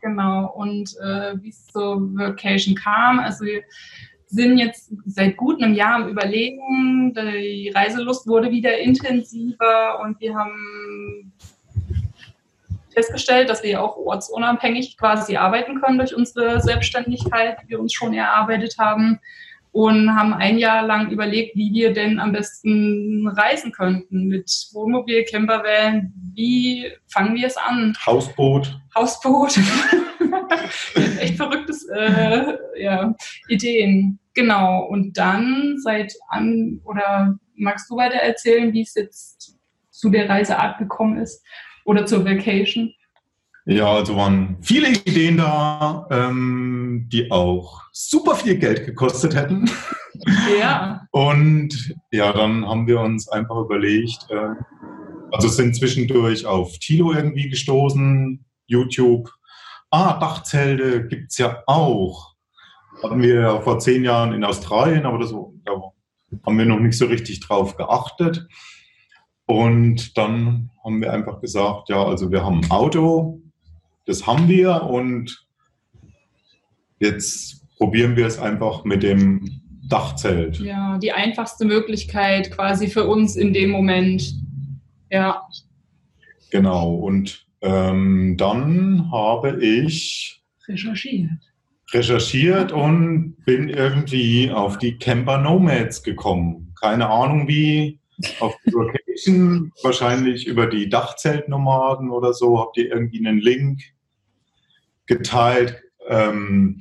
[0.00, 0.52] genau.
[0.52, 3.44] Und äh, wie es zur Vacation kam, also
[4.30, 7.12] sind jetzt seit gut einem Jahr am Überlegen.
[7.14, 11.32] Die Reiselust wurde wieder intensiver und wir haben
[12.92, 18.14] festgestellt, dass wir auch ortsunabhängig quasi arbeiten können durch unsere Selbstständigkeit, die wir uns schon
[18.14, 19.20] erarbeitet haben
[19.72, 25.24] und haben ein Jahr lang überlegt, wie wir denn am besten reisen könnten mit Wohnmobil,
[25.24, 26.12] Campervan.
[26.34, 27.96] Wie fangen wir es an?
[28.04, 28.78] Hausboot.
[28.94, 29.58] Hausboot.
[31.20, 33.14] echt verrücktes äh, ja,
[33.48, 34.19] Ideen.
[34.34, 34.84] Genau.
[34.84, 39.58] Und dann seit an oder magst du weiter erzählen, wie es jetzt
[39.90, 41.44] zu der Reiseart gekommen ist
[41.84, 42.92] oder zur Vacation?
[43.66, 49.70] Ja, also waren viele Ideen da, ähm, die auch super viel Geld gekostet hätten.
[50.58, 51.06] Ja.
[51.12, 54.54] Und ja, dann haben wir uns einfach überlegt, äh,
[55.32, 59.30] also sind zwischendurch auf Tilo irgendwie gestoßen, YouTube.
[59.90, 62.29] Ah, Dachzelte gibt es ja auch.
[63.02, 65.32] Hatten wir ja vor zehn Jahren in Australien, aber das,
[65.64, 65.72] da
[66.44, 68.46] haben wir noch nicht so richtig drauf geachtet.
[69.46, 73.40] Und dann haben wir einfach gesagt, ja, also wir haben ein Auto,
[74.06, 75.46] das haben wir und
[77.00, 80.60] jetzt probieren wir es einfach mit dem Dachzelt.
[80.60, 84.34] Ja, die einfachste Möglichkeit quasi für uns in dem Moment.
[85.10, 85.42] Ja.
[86.50, 86.94] Genau.
[86.94, 91.49] Und ähm, dann habe ich recherchiert.
[91.92, 96.72] Recherchiert und bin irgendwie auf die Camper Nomads gekommen.
[96.80, 97.98] Keine Ahnung wie.
[98.38, 103.80] Auf die Location, wahrscheinlich über die Dachzeltnomaden oder so, habt ihr irgendwie einen Link
[105.06, 105.82] geteilt.
[106.06, 106.80] Ähm,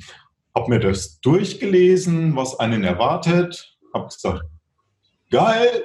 [0.53, 3.77] hab mir das durchgelesen, was einen erwartet.
[3.93, 4.43] Hab gesagt,
[5.31, 5.83] geil.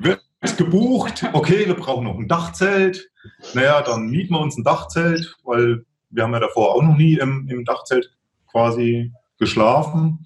[0.00, 0.22] Wird
[0.56, 1.24] gebucht.
[1.32, 3.10] Okay, wir brauchen noch ein Dachzelt.
[3.54, 7.14] Naja, dann mieten wir uns ein Dachzelt, weil wir haben ja davor auch noch nie
[7.14, 8.10] im, im Dachzelt
[8.50, 10.24] quasi geschlafen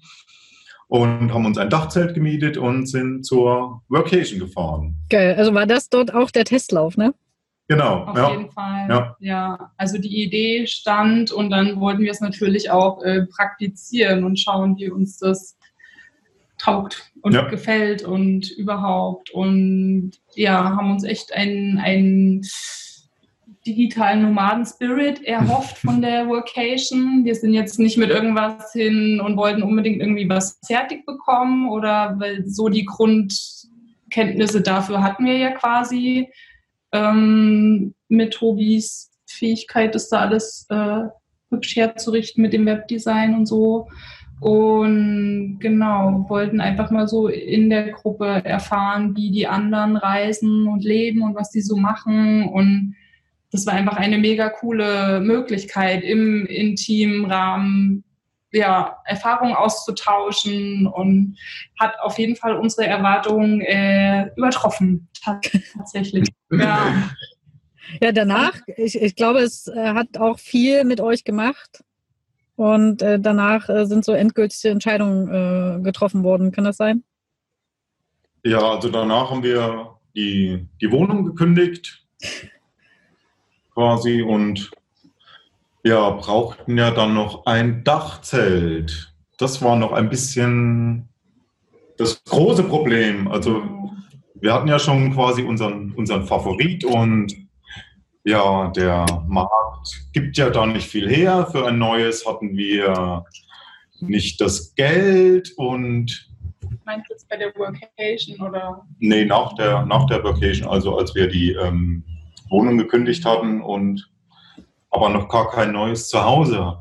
[0.87, 4.95] und haben uns ein Dachzelt gemietet und sind zur Workation gefahren.
[5.09, 5.35] Geil.
[5.35, 7.13] Also war das dort auch der Testlauf, ne?
[7.67, 8.05] Genau.
[8.05, 8.31] Auf ja.
[8.31, 8.87] jeden Fall.
[8.89, 9.15] Ja.
[9.19, 9.71] ja.
[9.75, 14.77] Also die Idee stand und dann wollten wir es natürlich auch äh, praktizieren und schauen,
[14.77, 15.57] wie uns das
[16.57, 17.43] taugt und ja.
[17.47, 19.31] gefällt und überhaupt.
[19.31, 22.41] Und ja, haben uns echt einen, einen
[23.67, 27.25] digitalen Nomaden-Spirit erhofft von der Workation.
[27.25, 32.15] Wir sind jetzt nicht mit irgendwas hin und wollten unbedingt irgendwie was fertig bekommen oder
[32.19, 36.29] weil so die Grundkenntnisse dafür hatten wir ja quasi
[36.91, 41.03] ähm, mit Hobys Fähigkeit, das da alles äh,
[41.49, 43.87] hübsch herzurichten mit dem Webdesign und so.
[44.39, 50.83] Und genau, wollten einfach mal so in der Gruppe erfahren, wie die anderen reisen und
[50.83, 52.47] leben und was die so machen.
[52.47, 52.95] Und
[53.51, 58.03] das war einfach eine mega coole Möglichkeit, im intimen Rahmen
[58.51, 61.37] ja, Erfahrungen auszutauschen und
[61.79, 66.29] hat auf jeden Fall unsere Erwartungen äh, übertroffen, tatsächlich.
[66.51, 67.09] ja.
[68.01, 71.83] ja, danach, ich, ich glaube, es äh, hat auch viel mit euch gemacht.
[72.55, 76.51] Und äh, danach äh, sind so endgültige Entscheidungen äh, getroffen worden.
[76.51, 77.03] Kann das sein?
[78.43, 82.03] Ja, also danach haben wir die, die Wohnung gekündigt
[83.77, 84.71] quasi und
[85.83, 89.13] ja, brauchten ja dann noch ein Dachzelt.
[89.37, 91.09] Das war noch ein bisschen
[91.97, 93.27] das große Problem.
[93.27, 93.61] Also
[94.33, 97.35] wir hatten ja schon quasi unseren, unseren Favorit und
[98.23, 101.47] ja, der Markt gibt ja da nicht viel her.
[101.51, 103.25] Für ein neues hatten wir
[103.99, 106.27] nicht das Geld und.
[106.83, 108.87] Meinst du jetzt bei der Workation oder?
[108.97, 112.03] Nee, nach der, nach der Workation, also als wir die ähm,
[112.49, 114.09] Wohnung gekündigt hatten und
[114.89, 116.77] aber noch gar kein neues Zuhause.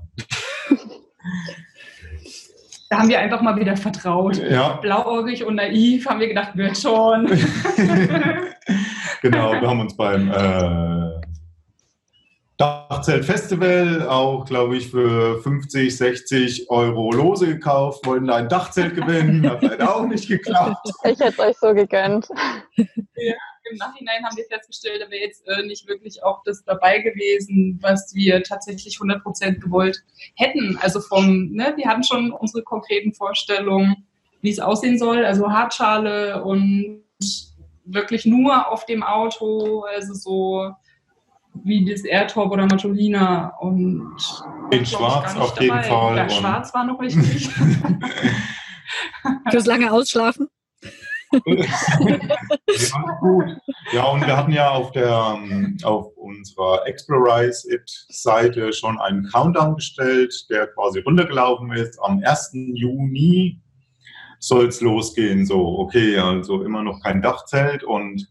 [2.89, 4.37] Da haben wir einfach mal wieder vertraut.
[4.37, 4.75] Ja.
[4.77, 7.27] Blauäugig und naiv haben wir gedacht, wird schon.
[9.23, 11.21] genau, wir haben uns beim äh,
[12.59, 19.63] Dachzelt-Festival auch, glaube ich, für 50, 60 Euro Lose gekauft, wollten ein Dachzelt gewinnen, hat
[19.63, 20.89] leider auch nicht geklappt.
[21.05, 22.29] Ich hätte euch so gegönnt.
[22.77, 23.35] Ja,
[23.71, 27.79] Im Nachhinein haben wir festgestellt, da wäre jetzt äh, nicht wirklich auch das dabei gewesen,
[27.83, 30.03] was wir tatsächlich 100% gewollt
[30.35, 30.79] hätten.
[30.81, 34.07] Also vom, ne, wir hatten schon unsere konkreten Vorstellungen,
[34.41, 37.03] wie es aussehen soll, also Hartschale und
[37.85, 40.71] wirklich nur auf dem Auto, also so
[41.65, 44.17] wie das Airtop oder Matolina und
[44.71, 45.65] in Schwarz auf dabei.
[45.65, 46.17] jeden Fall.
[46.17, 47.49] Ja, Schwarz war noch richtig.
[49.51, 50.49] Fürs lange Ausschlafen?
[51.47, 53.47] Ja, gut.
[53.93, 55.39] Ja, und wir hatten ja auf, der,
[55.83, 61.99] auf unserer Explorize It-Seite schon einen Countdown gestellt, der quasi runtergelaufen ist.
[62.03, 62.51] Am 1.
[62.75, 63.61] Juni
[64.39, 65.47] soll es losgehen.
[65.47, 68.29] So, okay, also immer noch kein Dachzelt und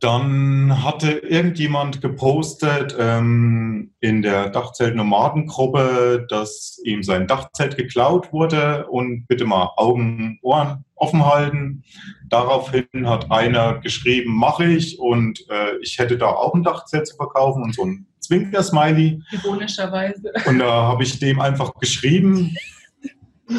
[0.00, 9.26] dann hatte irgendjemand gepostet ähm, in der Dachzelt-Nomadengruppe, dass ihm sein Dachzelt geklaut wurde und
[9.26, 11.84] bitte mal Augen, Ohren offen halten.
[12.28, 17.16] Daraufhin hat einer geschrieben, mache ich und äh, ich hätte da auch ein Dachzelt zu
[17.16, 19.22] verkaufen und so ein Zwinker-Smiley.
[19.32, 20.32] Ironischerweise.
[20.46, 22.54] Und da habe ich dem einfach geschrieben,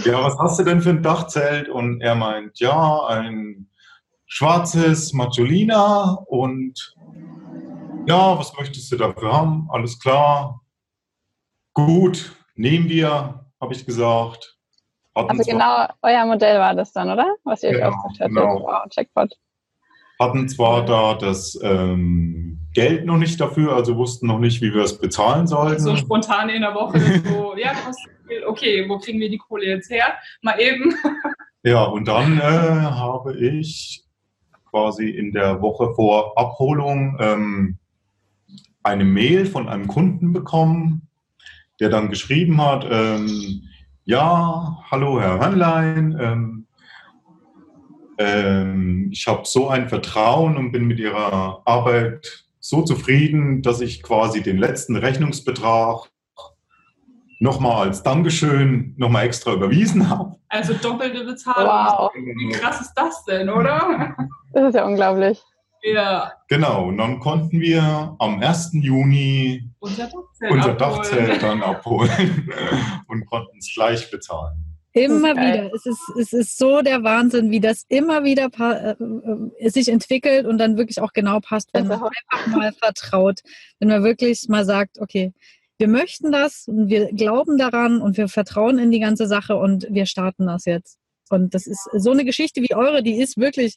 [0.06, 1.69] ja, was hast du denn für ein Dachzelt?
[1.69, 3.67] Und er meint, ja, ein
[4.28, 6.95] schwarzes Macciolina und
[8.08, 9.67] ja, was möchtest du dafür haben?
[9.71, 10.62] Alles klar.
[11.73, 14.58] Gut, nehmen wir, habe ich gesagt.
[15.27, 17.35] Hatten also genau euer Modell war das dann, oder?
[17.43, 18.35] Was ihr euch genau, ausgedacht hattet.
[18.35, 18.63] Genau.
[18.63, 19.37] Wow, Jackpot.
[20.19, 24.83] Hatten zwar da das ähm, Geld noch nicht dafür, also wussten noch nicht, wie wir
[24.83, 25.79] es bezahlen sollten.
[25.79, 27.73] So spontan in der Woche, so, ja,
[28.27, 30.13] viel, okay, wo kriegen wir die Kohle jetzt her?
[30.41, 30.95] Mal eben.
[31.61, 34.05] Ja, und dann äh, habe ich
[34.69, 37.77] quasi in der Woche vor Abholung ähm,
[38.81, 41.09] eine Mail von einem Kunden bekommen,
[41.81, 43.63] der dann geschrieben hat, ähm,
[44.10, 46.67] ja, hallo Herr Hannlein, ähm,
[48.17, 54.01] ähm, ich habe so ein Vertrauen und bin mit Ihrer Arbeit so zufrieden, dass ich
[54.01, 56.10] quasi den letzten Rechnungsbetrag
[57.39, 60.37] nochmal als Dankeschön nochmal extra überwiesen habe.
[60.47, 61.67] Also doppelte Bezahlung.
[61.67, 62.12] Wow.
[62.15, 64.15] Wie krass ist das denn, oder?
[64.53, 65.39] Das ist ja unglaublich.
[65.84, 66.34] Ja.
[66.48, 68.71] Genau, und dann konnten wir am 1.
[68.73, 70.52] Juni Unser Dachzelt.
[70.52, 70.77] unser abholen.
[70.77, 72.54] Dachzelt dann abholen
[73.08, 74.65] und konnten es gleich bezahlen.
[74.94, 75.71] Immer wieder.
[75.73, 78.96] Es ist, es ist so der Wahnsinn, wie das immer wieder äh,
[79.63, 82.15] äh, sich entwickelt und dann wirklich auch genau passt, wenn man Gänsehaut.
[82.30, 83.40] einfach mal vertraut.
[83.80, 85.32] Wenn man wirklich mal sagt, okay,
[85.77, 89.88] wir möchten das und wir glauben daran und wir vertrauen in die ganze Sache und
[89.90, 90.98] wir starten das jetzt.
[91.30, 93.75] Und das ist so eine Geschichte wie eure, die ist wirklich,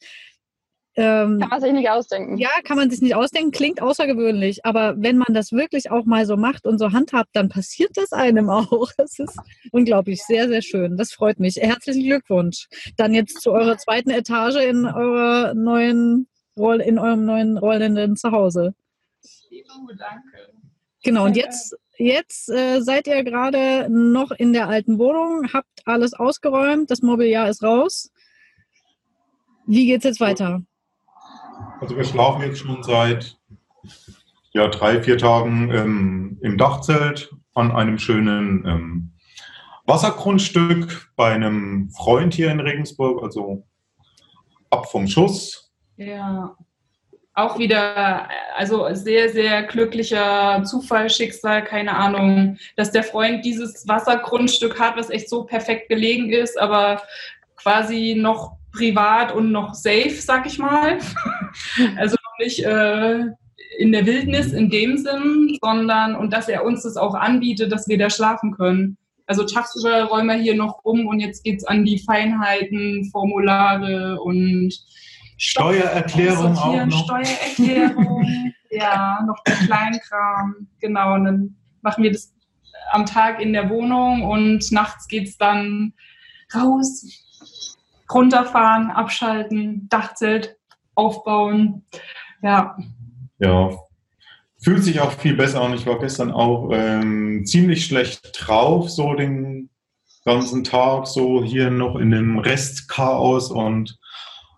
[0.94, 2.36] ähm, Kann man sich nicht ausdenken.
[2.36, 6.26] ja, kann man sich nicht ausdenken, klingt außergewöhnlich, aber wenn man das wirklich auch mal
[6.26, 8.90] so macht und so handhabt, dann passiert das einem auch.
[8.98, 9.36] Das ist
[9.72, 10.96] unglaublich, sehr, sehr schön.
[10.96, 11.56] Das freut mich.
[11.56, 12.68] Herzlichen Glückwunsch.
[12.96, 18.74] Dann jetzt zu eurer zweiten Etage in eurer neuen Roll, in eurem neuen rollenden Zuhause.
[19.10, 20.52] Oh, danke.
[21.02, 26.14] Genau, und jetzt, jetzt äh, seid ihr gerade noch in der alten Wohnung, habt alles
[26.14, 28.10] ausgeräumt, das Mobiliar ist raus.
[29.66, 30.62] Wie geht's jetzt weiter?
[31.80, 33.36] Also wir schlafen jetzt schon seit
[34.52, 39.12] ja, drei, vier Tagen ähm, im Dachzelt an einem schönen ähm,
[39.86, 43.64] Wassergrundstück bei einem Freund hier in Regensburg, also
[44.70, 45.72] ab vom Schuss.
[45.96, 46.56] Ja.
[47.34, 54.78] Auch wieder, also sehr, sehr glücklicher Zufall, Schicksal, keine Ahnung, dass der Freund dieses Wassergrundstück
[54.78, 57.02] hat, was echt so perfekt gelegen ist, aber
[57.56, 60.98] quasi noch privat und noch safe, sag ich mal.
[61.96, 63.24] Also noch nicht äh,
[63.78, 67.88] in der Wildnis in dem Sinn, sondern und dass er uns das auch anbietet, dass
[67.88, 68.96] wir da schlafen können.
[69.26, 74.72] Also tagsüber räumen wir hier noch rum und jetzt geht's an die Feinheiten, Formulare und
[75.36, 77.04] Steuererklärung auch noch.
[77.04, 81.14] Steuererklärung, ja, noch der Kleinkram, genau.
[81.14, 82.32] Und dann machen wir das
[82.90, 85.94] am Tag in der Wohnung und nachts geht's dann
[86.54, 87.04] raus,
[88.12, 90.56] runterfahren, abschalten, Dachzelt
[90.94, 91.84] aufbauen.
[92.42, 92.76] Ja,
[93.38, 93.70] Ja,
[94.60, 95.74] fühlt sich auch viel besser an.
[95.74, 99.70] Ich war gestern auch ähm, ziemlich schlecht drauf, so den
[100.24, 103.98] ganzen Tag, so hier noch in dem Restchaos und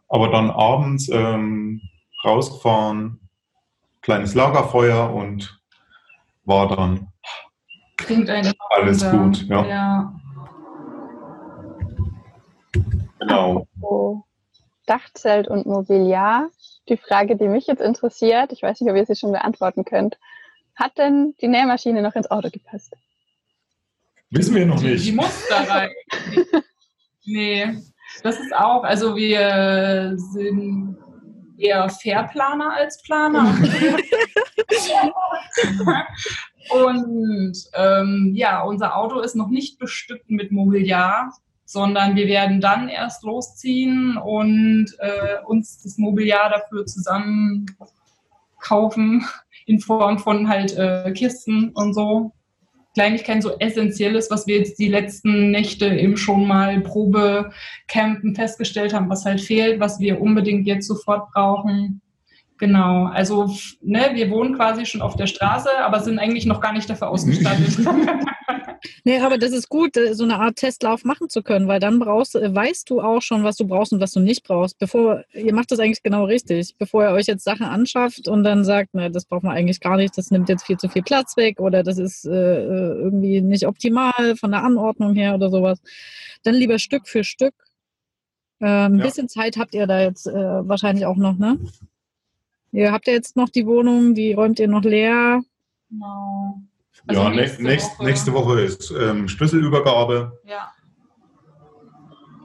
[0.08, 1.80] aber dann abends ähm,
[2.24, 3.20] rausgefahren,
[4.02, 5.58] kleines Lagerfeuer und
[6.44, 7.08] war dann
[7.96, 8.28] klingt
[8.70, 9.46] alles gut.
[9.48, 10.20] Ja, ja.
[13.26, 13.66] Genau.
[13.80, 14.24] So,
[14.86, 16.50] Dachzelt und Mobiliar.
[16.88, 20.18] Die Frage, die mich jetzt interessiert, ich weiß nicht, ob ihr sie schon beantworten könnt.
[20.74, 22.94] Hat denn die Nähmaschine noch ins Auto gepasst?
[24.30, 25.14] Wissen wir noch Die, die nicht.
[25.14, 25.90] muss da rein.
[27.24, 27.78] nee,
[28.22, 30.98] das ist auch, also wir sind
[31.56, 33.56] eher Fairplaner als Planer.
[36.70, 41.32] Und ähm, ja, unser Auto ist noch nicht bestückt mit Mobiliar,
[41.74, 47.66] sondern wir werden dann erst losziehen und äh, uns das Mobiliar dafür zusammen
[48.60, 49.26] kaufen
[49.66, 52.32] in Form von halt äh, Kisten und so.
[52.94, 59.10] Kleinigkeiten, so Essentielles, was wir jetzt die letzten Nächte eben schon mal Probecampen festgestellt haben,
[59.10, 62.00] was halt fehlt, was wir unbedingt jetzt sofort brauchen.
[62.58, 63.52] Genau, also
[63.82, 67.08] ne, wir wohnen quasi schon auf der Straße, aber sind eigentlich noch gar nicht dafür
[67.10, 67.78] ausgestattet.
[69.06, 71.98] Nee, aber das ist gut, äh, so eine Art Testlauf machen zu können, weil dann
[71.98, 74.78] brauchst, äh, weißt du auch schon, was du brauchst und was du nicht brauchst.
[74.78, 76.74] Bevor, ihr macht das eigentlich genau richtig.
[76.78, 79.96] Bevor ihr euch jetzt Sachen anschafft und dann sagt, ne, das braucht man eigentlich gar
[79.96, 83.40] nicht, das nimmt jetzt viel zu viel Platz weg oder das ist äh, äh, irgendwie
[83.40, 85.80] nicht optimal von der Anordnung her oder sowas.
[86.42, 87.54] Dann lieber Stück für Stück.
[88.60, 89.04] Äh, ein Ja.
[89.04, 91.58] bisschen Zeit habt ihr da jetzt äh, wahrscheinlich auch noch, ne?
[92.74, 95.40] Ihr habt ja jetzt noch die Wohnung, die räumt ihr noch leer.
[95.88, 96.60] genau.
[97.06, 98.04] Also Ja, nächste nächste, Woche.
[98.04, 100.40] nächste Woche ist ähm, Schlüsselübergabe.
[100.44, 100.72] Ja,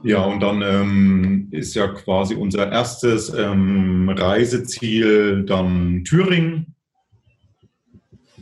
[0.04, 6.76] Ja, und dann ähm, ist ja quasi unser erstes ähm, Reiseziel dann Thüringen.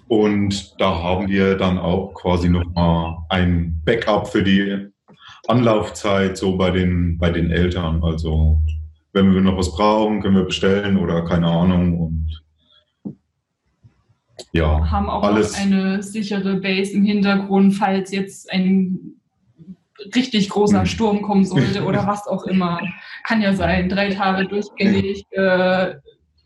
[0.09, 4.89] Und da haben wir dann auch quasi nochmal ein Backup für die
[5.47, 8.03] Anlaufzeit so bei den, bei den Eltern.
[8.03, 8.61] Also
[9.19, 11.99] wenn wir noch was brauchen, können wir bestellen oder keine Ahnung.
[11.99, 13.15] Und
[14.53, 15.53] ja, haben auch alles.
[15.53, 19.21] noch eine sichere Base im Hintergrund, falls jetzt ein
[20.15, 20.87] richtig großer Hm.
[20.87, 22.81] Sturm kommen sollte oder was auch immer.
[23.25, 25.95] Kann ja sein, drei Tage durchgängig, äh,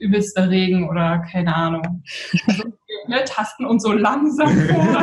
[0.02, 2.02] übelster Regen oder keine Ahnung.
[2.46, 2.64] Also
[3.08, 5.02] ne, tasten uns so langsam vor.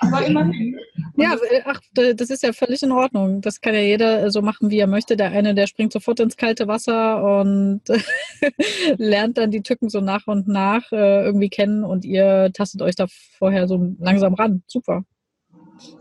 [0.00, 0.78] Aber immerhin.
[1.16, 3.40] Ja, äh, ach, das ist ja völlig in Ordnung.
[3.40, 5.16] Das kann ja jeder so machen, wie er möchte.
[5.16, 7.82] Der eine, der springt sofort ins kalte Wasser und
[8.96, 12.94] lernt dann die Tücken so nach und nach äh, irgendwie kennen und ihr tastet euch
[12.94, 13.06] da
[13.38, 14.62] vorher so langsam ran.
[14.66, 15.04] Super.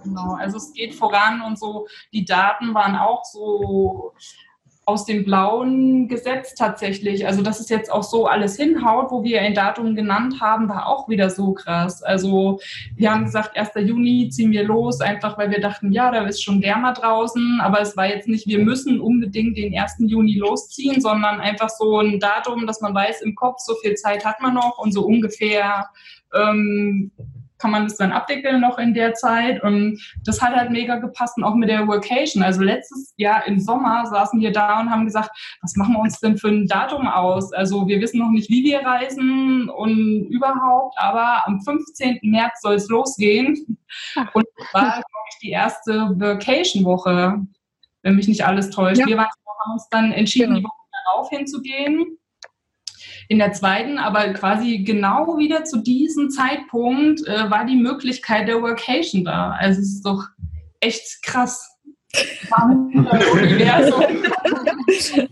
[0.03, 4.13] Genau, also es geht voran und so, die Daten waren auch so
[4.87, 7.27] aus dem Blauen gesetzt tatsächlich.
[7.27, 10.87] Also dass es jetzt auch so alles hinhaut, wo wir ein Datum genannt haben, war
[10.87, 12.01] auch wieder so krass.
[12.01, 12.61] Also
[12.95, 13.71] wir haben gesagt, 1.
[13.85, 17.59] Juni ziehen wir los, einfach weil wir dachten, ja, da ist schon wärmer draußen.
[17.61, 19.95] Aber es war jetzt nicht, wir müssen unbedingt den 1.
[19.99, 24.23] Juni losziehen, sondern einfach so ein Datum, dass man weiß im Kopf, so viel Zeit
[24.23, 25.89] hat man noch und so ungefähr
[26.33, 27.11] ähm,
[27.59, 29.61] kann man das dann abwickeln noch in der Zeit.
[29.63, 32.43] Und das hat halt mega gepasst und auch mit der Workation.
[32.43, 35.29] Also letztes Jahr im Sommer saßen wir da und haben gesagt,
[35.61, 37.53] was machen wir uns denn für ein Datum aus?
[37.53, 42.19] Also wir wissen noch nicht, wie wir reisen und überhaupt, aber am 15.
[42.23, 43.77] März soll es losgehen.
[44.33, 47.41] Und das war, glaube ich, die erste Workation-Woche,
[48.03, 48.99] wenn mich nicht alles täuscht.
[48.99, 49.07] Ja.
[49.07, 50.59] Wir haben uns dann entschieden, genau.
[50.59, 50.73] die Woche
[51.05, 52.17] darauf hinzugehen
[53.29, 58.61] in der zweiten, aber quasi genau wieder zu diesem Zeitpunkt äh, war die Möglichkeit der
[58.61, 59.51] Workation da.
[59.51, 60.23] Also es ist doch
[60.79, 61.77] echt krass.
[63.33, 64.03] Universum.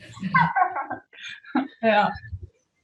[1.81, 2.11] ja.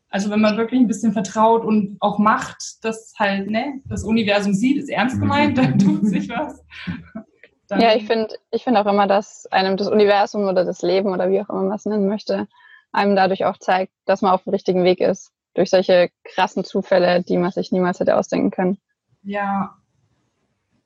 [0.10, 4.54] Also wenn man wirklich ein bisschen vertraut und auch macht, dass halt ne, das Universum
[4.54, 6.62] sieht, ist ernst gemeint, dann tut sich was.
[7.70, 11.12] Dann ja, ich finde ich find auch immer, dass einem das Universum oder das Leben
[11.14, 12.48] oder wie auch immer man es nennen möchte,
[12.92, 15.32] einem dadurch auch zeigt, dass man auf dem richtigen Weg ist.
[15.54, 18.78] Durch solche krassen Zufälle, die man sich niemals hätte ausdenken können.
[19.24, 19.76] Ja.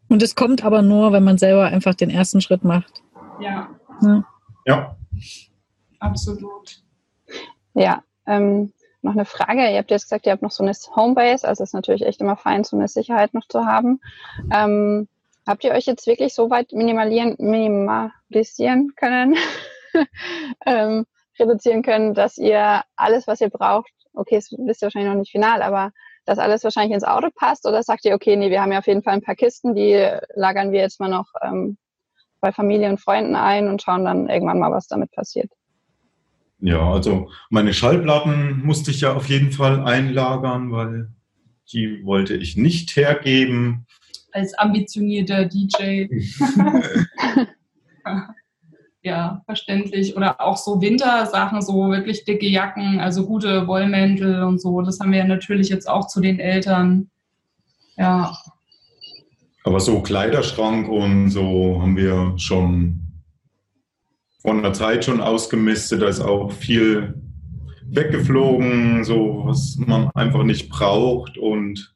[0.09, 3.03] Und es kommt aber nur, wenn man selber einfach den ersten Schritt macht.
[3.39, 3.69] Ja.
[4.01, 4.23] Ja.
[4.65, 4.97] ja.
[5.99, 6.81] Absolut.
[7.73, 8.03] Ja.
[8.25, 8.73] Ähm,
[9.05, 9.71] noch eine Frage.
[9.71, 12.21] Ihr habt jetzt gesagt, ihr habt noch so eine Homebase, also es ist natürlich echt
[12.21, 14.01] immer fein, so eine Sicherheit noch zu haben.
[14.51, 15.07] Ähm,
[15.47, 19.37] habt ihr euch jetzt wirklich so weit minimalisieren können,
[20.65, 21.05] ähm,
[21.39, 25.31] reduzieren können, dass ihr alles, was ihr braucht, okay, das wisst ihr wahrscheinlich noch nicht
[25.31, 25.91] final, aber
[26.25, 27.67] dass alles wahrscheinlich ins Auto passt?
[27.67, 30.09] Oder sagt ihr, okay, nee, wir haben ja auf jeden Fall ein paar Kisten, die
[30.33, 31.77] lagern wir jetzt mal noch ähm,
[32.41, 35.51] bei Familie und Freunden ein und schauen dann irgendwann mal, was damit passiert?
[36.59, 41.09] Ja, also meine Schallplatten musste ich ja auf jeden Fall einlagern, weil
[41.71, 43.85] die wollte ich nicht hergeben.
[44.31, 46.07] Als ambitionierter DJ.
[49.05, 50.17] ja, verständlich.
[50.17, 54.81] Oder auch so Wintersachen, so wirklich dicke Jacken, also gute Wollmäntel und so.
[54.81, 57.09] Das haben wir ja natürlich jetzt auch zu den Eltern.
[57.97, 58.35] Ja.
[59.63, 63.01] Aber so Kleiderschrank und so haben wir schon
[64.41, 66.01] von der Zeit schon ausgemistet.
[66.01, 67.15] Da ist auch viel
[67.87, 71.95] weggeflogen, so was man einfach nicht braucht und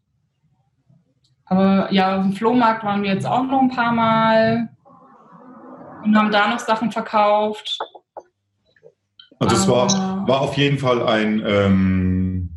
[1.50, 4.70] aber ja, auf dem Flohmarkt waren wir jetzt auch noch ein paar Mal
[6.04, 7.78] und haben da noch Sachen verkauft.
[9.40, 12.50] Also es war, war auf jeden Fall ein ähm,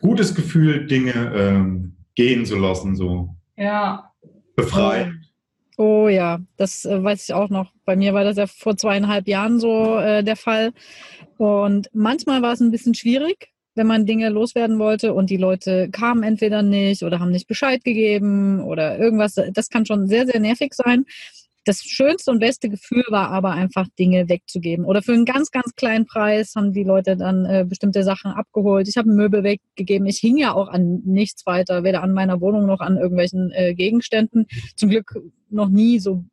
[0.00, 3.36] gutes Gefühl, Dinge ähm, gehen zu lassen, so.
[3.56, 4.12] Ja.
[4.56, 5.26] Befreien.
[5.76, 7.72] Oh, oh ja, das äh, weiß ich auch noch.
[7.84, 10.72] Bei mir war das ja vor zweieinhalb Jahren so äh, der Fall.
[11.36, 15.90] Und manchmal war es ein bisschen schwierig, wenn man Dinge loswerden wollte und die Leute
[15.90, 19.34] kamen entweder nicht oder haben nicht Bescheid gegeben oder irgendwas.
[19.52, 21.04] Das kann schon sehr, sehr nervig sein
[21.70, 24.84] das schönste und beste Gefühl war aber einfach, Dinge wegzugeben.
[24.84, 28.88] Oder für einen ganz, ganz kleinen Preis haben die Leute dann äh, bestimmte Sachen abgeholt.
[28.88, 30.06] Ich habe Möbel weggegeben.
[30.08, 33.74] Ich hing ja auch an nichts weiter, weder an meiner Wohnung noch an irgendwelchen äh,
[33.74, 34.46] Gegenständen.
[34.74, 35.14] Zum Glück
[35.48, 36.24] noch nie so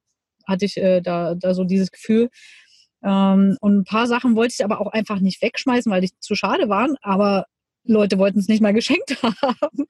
[0.47, 2.29] hatte ich äh, da, da so dieses Gefühl.
[3.03, 6.33] Ähm, und ein paar Sachen wollte ich aber auch einfach nicht wegschmeißen, weil die zu
[6.33, 6.95] schade waren.
[7.01, 7.45] Aber
[7.87, 9.87] Leute wollten es nicht mal geschenkt haben.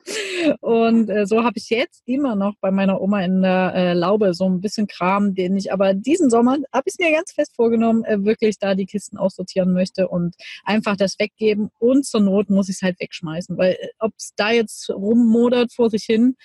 [0.62, 4.34] Und äh, so habe ich jetzt immer noch bei meiner Oma in der äh, Laube
[4.34, 8.04] so ein bisschen Kram, den ich aber diesen Sommer, habe ich mir ganz fest vorgenommen,
[8.04, 11.70] äh, wirklich da die Kisten aussortieren möchte und einfach das weggeben.
[11.80, 15.74] Und zur Not muss ich es halt wegschmeißen, weil äh, ob es da jetzt rummodert
[15.74, 16.36] vor sich hin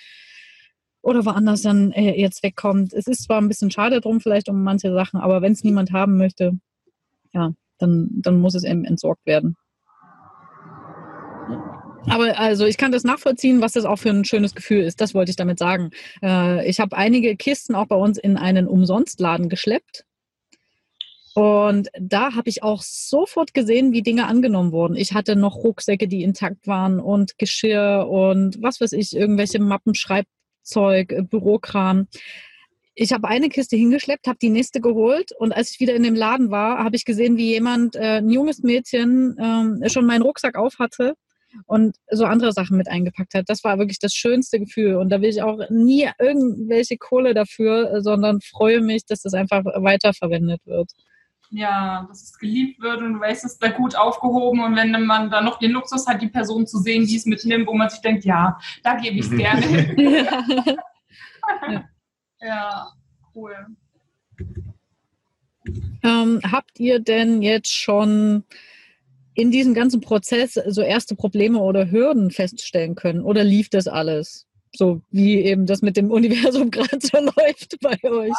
[1.01, 2.93] oder woanders dann äh, jetzt wegkommt.
[2.93, 5.91] Es ist zwar ein bisschen schade drum vielleicht um manche Sachen, aber wenn es niemand
[5.91, 6.57] haben möchte,
[7.33, 9.57] ja, dann, dann muss es eben entsorgt werden.
[12.07, 14.99] Aber also ich kann das nachvollziehen, was das auch für ein schönes Gefühl ist.
[15.01, 15.91] Das wollte ich damit sagen.
[16.21, 20.05] Äh, ich habe einige Kisten auch bei uns in einen Umsonstladen geschleppt.
[21.35, 24.95] Und da habe ich auch sofort gesehen, wie Dinge angenommen wurden.
[24.95, 29.95] Ich hatte noch Rucksäcke, die intakt waren und Geschirr und was weiß ich, irgendwelche Mappen,
[29.95, 32.07] Schreibzeug, äh, Bürokram.
[32.93, 36.13] Ich habe eine Kiste hingeschleppt, habe die nächste geholt und als ich wieder in dem
[36.13, 39.35] Laden war, habe ich gesehen, wie jemand, äh, ein junges Mädchen,
[39.81, 41.15] äh, schon meinen Rucksack auf hatte
[41.65, 43.49] und so andere Sachen mit eingepackt hat.
[43.49, 44.95] Das war wirklich das schönste Gefühl.
[44.95, 49.63] Und da will ich auch nie irgendwelche Kohle dafür, sondern freue mich, dass das einfach
[49.63, 50.91] weiterverwendet wird.
[51.49, 54.63] Ja, dass es geliebt wird und du weißt, es ist da gut aufgehoben.
[54.63, 57.67] Und wenn man dann noch den Luxus hat, die Person zu sehen, die es mitnimmt,
[57.67, 59.95] wo man sich denkt, ja, da gebe ich es gerne.
[60.01, 60.43] ja.
[62.41, 62.87] ja,
[63.35, 63.55] cool.
[66.03, 68.43] Ähm, habt ihr denn jetzt schon
[69.35, 73.21] in diesem ganzen Prozess so erste Probleme oder Hürden feststellen können?
[73.21, 74.45] Oder lief das alles?
[74.75, 78.33] So wie eben das mit dem Universum gerade so läuft bei euch.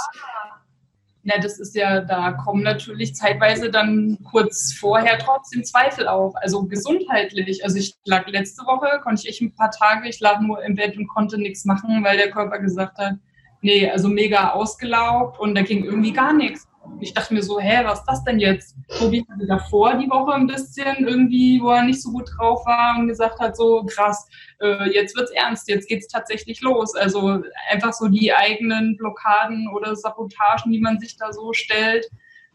[1.26, 6.34] Ja, das ist ja, da kommen natürlich zeitweise dann kurz vorher trotzdem Zweifel auf.
[6.36, 7.64] Also gesundheitlich.
[7.64, 10.98] Also ich lag letzte Woche, konnte ich ein paar Tage, ich lag nur im Bett
[10.98, 13.14] und konnte nichts machen, weil der Körper gesagt hat,
[13.62, 16.68] nee, also mega ausgelaugt und da ging irgendwie gar nichts
[17.00, 18.76] ich dachte mir so, hä, was ist das denn jetzt?
[18.98, 22.98] Tobi hatte davor die Woche ein bisschen irgendwie, wo er nicht so gut drauf war
[22.98, 24.26] und gesagt hat, so krass,
[24.60, 26.94] äh, jetzt wird's ernst, jetzt geht's tatsächlich los.
[26.94, 32.08] Also einfach so die eigenen Blockaden oder Sabotagen, die man sich da so stellt,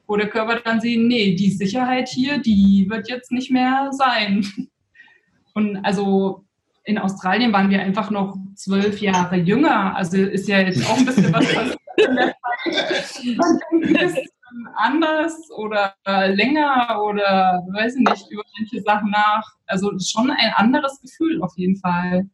[0.08, 4.46] wo der Körper dann sieht, nee, die Sicherheit hier, die wird jetzt nicht mehr sein.
[5.54, 6.46] Und also
[6.90, 9.96] in Australien waren wir einfach noch zwölf Jahre jünger.
[9.96, 11.78] Also ist ja jetzt auch ein bisschen was Zeit.
[13.38, 14.28] Man denkt bisschen
[14.76, 19.44] anders oder länger oder weiß ich nicht, über manche Sachen nach.
[19.68, 22.28] Also schon ein anderes Gefühl auf jeden Fall.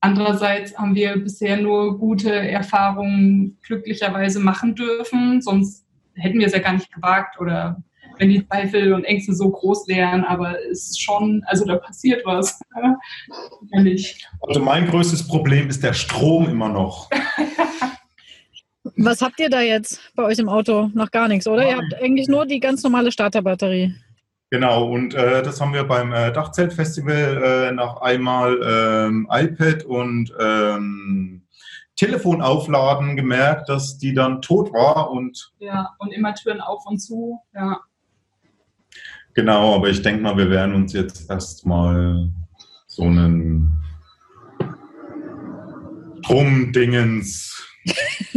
[0.00, 6.60] Andererseits haben wir bisher nur gute Erfahrungen glücklicherweise machen dürfen, sonst hätten wir es ja
[6.60, 7.82] gar nicht gewagt oder
[8.22, 12.24] wenn die Zweifel und Ängste so groß wären, aber es ist schon, also da passiert
[12.24, 12.60] was.
[14.40, 17.10] also mein größtes Problem ist der Strom immer noch.
[18.96, 20.88] Was habt ihr da jetzt bei euch im Auto?
[20.94, 21.62] Noch gar nichts, oder?
[21.62, 21.68] Nein.
[21.68, 23.92] Ihr habt eigentlich nur die ganz normale Starterbatterie.
[24.50, 30.32] Genau, und äh, das haben wir beim äh, Dachzeltfestival äh, nach einmal ähm, iPad und
[30.38, 31.42] ähm,
[31.96, 35.52] Telefon aufladen gemerkt, dass die dann tot war und.
[35.58, 37.80] Ja, und immer Türen auf und zu, ja.
[39.34, 42.28] Genau, aber ich denke mal, wir werden uns jetzt erstmal
[42.86, 43.72] so einen
[46.22, 47.66] Stromdingens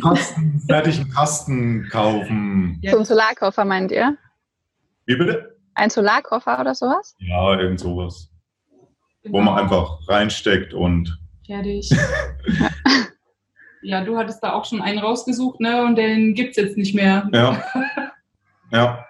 [0.01, 2.81] Kasten, fertigen Kasten kaufen.
[2.89, 4.17] So ein Solarkoffer meint ihr?
[5.05, 5.57] Wie bitte?
[5.75, 7.15] Ein Solarkoffer oder sowas?
[7.19, 8.31] Ja, irgend sowas.
[9.23, 9.37] Genau.
[9.37, 11.19] Wo man einfach reinsteckt und.
[11.45, 11.89] Fertig.
[13.81, 15.83] ja, du hattest da auch schon einen rausgesucht, ne?
[15.83, 17.29] Und den gibt es jetzt nicht mehr.
[17.33, 17.63] Ja.
[18.71, 19.04] Ja.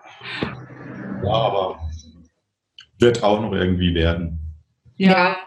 [1.24, 1.80] Ja, aber
[2.99, 4.39] wird auch noch irgendwie werden.
[4.95, 5.38] Ja.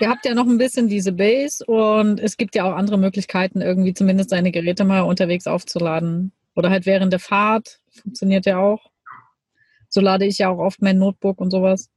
[0.00, 3.60] Ihr habt ja noch ein bisschen diese Base und es gibt ja auch andere Möglichkeiten,
[3.60, 6.32] irgendwie zumindest seine Geräte mal unterwegs aufzuladen.
[6.54, 7.80] Oder halt während der Fahrt.
[7.90, 8.90] Funktioniert ja auch.
[9.88, 11.90] So lade ich ja auch oft mein Notebook und sowas.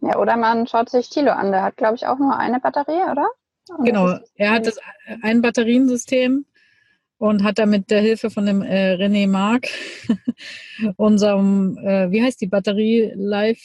[0.00, 1.52] Ja, oder man schaut sich Tilo an.
[1.52, 3.28] Der hat, glaube ich, auch nur eine Batterie, oder?
[3.68, 4.18] Und genau.
[4.34, 4.78] Er hat das
[5.22, 6.46] ein Batteriensystem
[7.20, 9.68] und hat da mit der Hilfe von dem äh, René Mark,
[10.96, 13.60] unserem, äh, wie heißt die Batterie, Live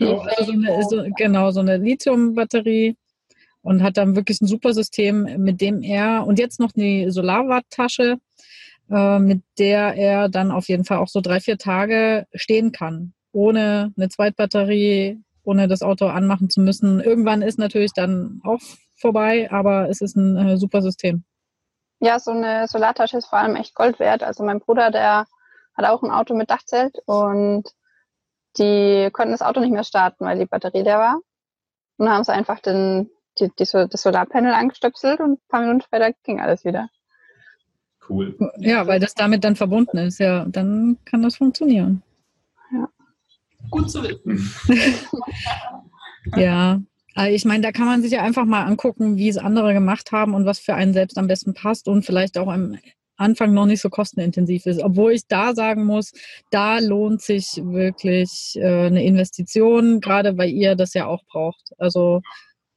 [0.00, 2.96] also so eine, so, genau, so eine Lithium-Batterie
[3.62, 8.16] und hat dann wirklich ein super System, mit dem er und jetzt noch eine Solarwatttasche,
[8.90, 13.12] äh, mit der er dann auf jeden Fall auch so drei, vier Tage stehen kann,
[13.30, 17.00] ohne eine Zweitbatterie, ohne das Auto anmachen zu müssen.
[17.00, 18.60] Irgendwann ist natürlich dann auch
[18.96, 21.22] vorbei, aber es ist ein äh, super System.
[22.00, 24.22] Ja, so eine Solartasche ist vor allem echt Gold wert.
[24.22, 25.26] Also mein Bruder, der
[25.76, 27.64] hat auch ein Auto mit Dachzelt und
[28.56, 31.16] die konnten das Auto nicht mehr starten, weil die Batterie leer war.
[31.96, 35.80] Und dann haben sie einfach den, die, die, das Solarpanel angestöpselt und ein paar Minuten
[35.80, 36.88] später ging alles wieder.
[38.08, 38.36] Cool.
[38.58, 40.18] Ja, weil das damit dann verbunden ist.
[40.18, 42.02] Ja, dann kann das funktionieren.
[42.72, 42.88] Ja.
[43.70, 44.50] Gut zu wissen.
[46.36, 46.80] ja,
[47.18, 50.12] also ich meine, da kann man sich ja einfach mal angucken, wie es andere gemacht
[50.12, 52.78] haben und was für einen selbst am besten passt und vielleicht auch am
[53.16, 54.80] Anfang noch nicht so kostenintensiv ist.
[54.80, 56.12] Obwohl ich da sagen muss,
[56.52, 61.72] da lohnt sich wirklich äh, eine Investition, gerade weil ihr das ja auch braucht.
[61.78, 62.22] Also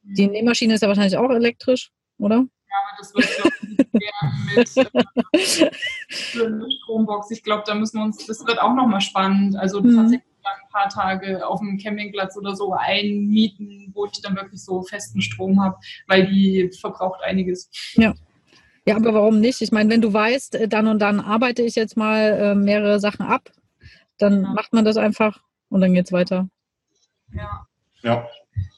[0.02, 2.44] die Nähmaschine ist ja wahrscheinlich auch elektrisch, oder?
[2.68, 3.78] Ja, das wird glaube ich
[4.56, 4.76] mit
[5.62, 7.30] äh, Strombox.
[7.30, 9.54] Ich glaube, da müssen wir uns, das wird auch nochmal spannend.
[9.54, 9.94] Also mhm.
[9.94, 14.82] tatsächlich ein paar Tage auf dem Campingplatz oder so einmieten, wo ich dann wirklich so
[14.82, 15.76] festen Strom habe,
[16.06, 17.70] weil die verbraucht einiges.
[17.94, 18.14] Ja.
[18.84, 19.60] Ja, aber warum nicht?
[19.62, 22.98] Ich meine, wenn du weißt, äh, dann und dann arbeite ich jetzt mal äh, mehrere
[22.98, 23.52] Sachen ab,
[24.18, 24.52] dann ja.
[24.52, 26.48] macht man das einfach und dann geht es weiter.
[27.32, 27.66] Ja.
[28.02, 28.26] Ja.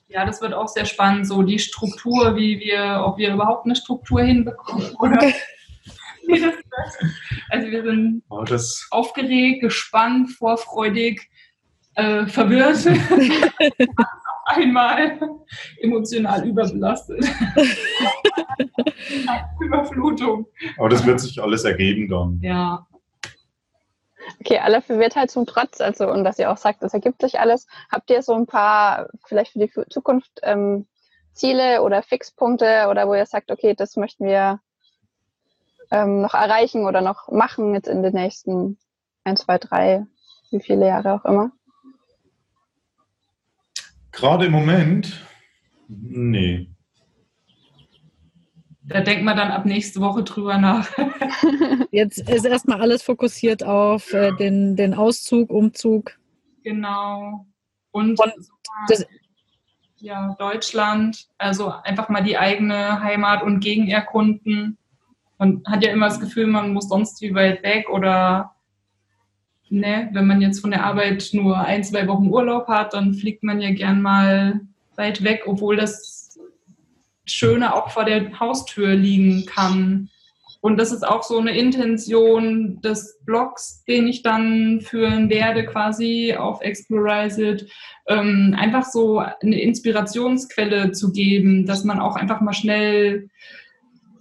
[0.08, 3.74] Ja, das wird auch sehr spannend, so die Struktur, wie wir, ob wir überhaupt eine
[3.74, 5.20] Struktur hinbekommen oder
[6.26, 7.14] wie das wird.
[7.50, 8.44] Also wir sind oh,
[8.90, 11.28] aufgeregt, gespannt, vorfreudig,
[11.94, 12.86] äh, verwirrt.
[14.46, 15.18] einmal
[15.80, 17.24] emotional überbelastet.
[19.60, 20.46] Überflutung.
[20.78, 22.40] Aber das wird sich alles ergeben dann.
[22.42, 22.86] Ja.
[24.40, 27.66] Okay, aller Verwirrtheit zum Trotz, also und dass ihr auch sagt, es ergibt sich alles.
[27.90, 30.86] Habt ihr so ein paar, vielleicht für die Zukunft, ähm,
[31.32, 34.60] Ziele oder Fixpunkte oder wo ihr sagt, okay, das möchten wir
[35.90, 38.78] ähm, noch erreichen oder noch machen jetzt in den nächsten
[39.24, 40.06] ein, zwei, drei,
[40.50, 41.50] wie viele Jahre auch immer?
[44.14, 45.24] Gerade im Moment,
[45.88, 46.68] nee.
[48.86, 50.88] Da denkt man dann ab nächste Woche drüber nach.
[51.90, 56.18] Jetzt ist erstmal alles fokussiert auf äh, den, den Auszug, Umzug.
[56.62, 57.46] Genau.
[57.92, 58.32] Und, Und
[58.88, 59.06] das-
[59.96, 64.76] ja, Deutschland, also einfach mal die eigene Heimat und Gegend erkunden.
[65.38, 68.53] Man hat ja immer das Gefühl, man muss sonst wie weit weg oder
[69.74, 73.42] ne, wenn man jetzt von der Arbeit nur ein, zwei Wochen Urlaub hat, dann fliegt
[73.42, 74.60] man ja gern mal
[74.96, 76.38] weit weg, obwohl das
[77.26, 80.10] Schöne auch vor der Haustür liegen kann.
[80.60, 86.34] Und das ist auch so eine Intention des Blogs, den ich dann führen werde, quasi
[86.38, 87.70] auf Explorize It,
[88.08, 93.28] ähm, einfach so eine Inspirationsquelle zu geben, dass man auch einfach mal schnell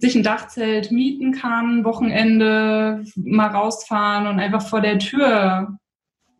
[0.04, 5.78] sich ein Dachzelt mieten kann, Wochenende mal rausfahren und einfach vor der Tür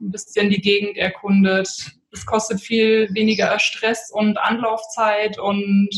[0.01, 1.69] ein bisschen die Gegend erkundet.
[2.11, 5.89] Das kostet viel weniger Stress und Anlaufzeit und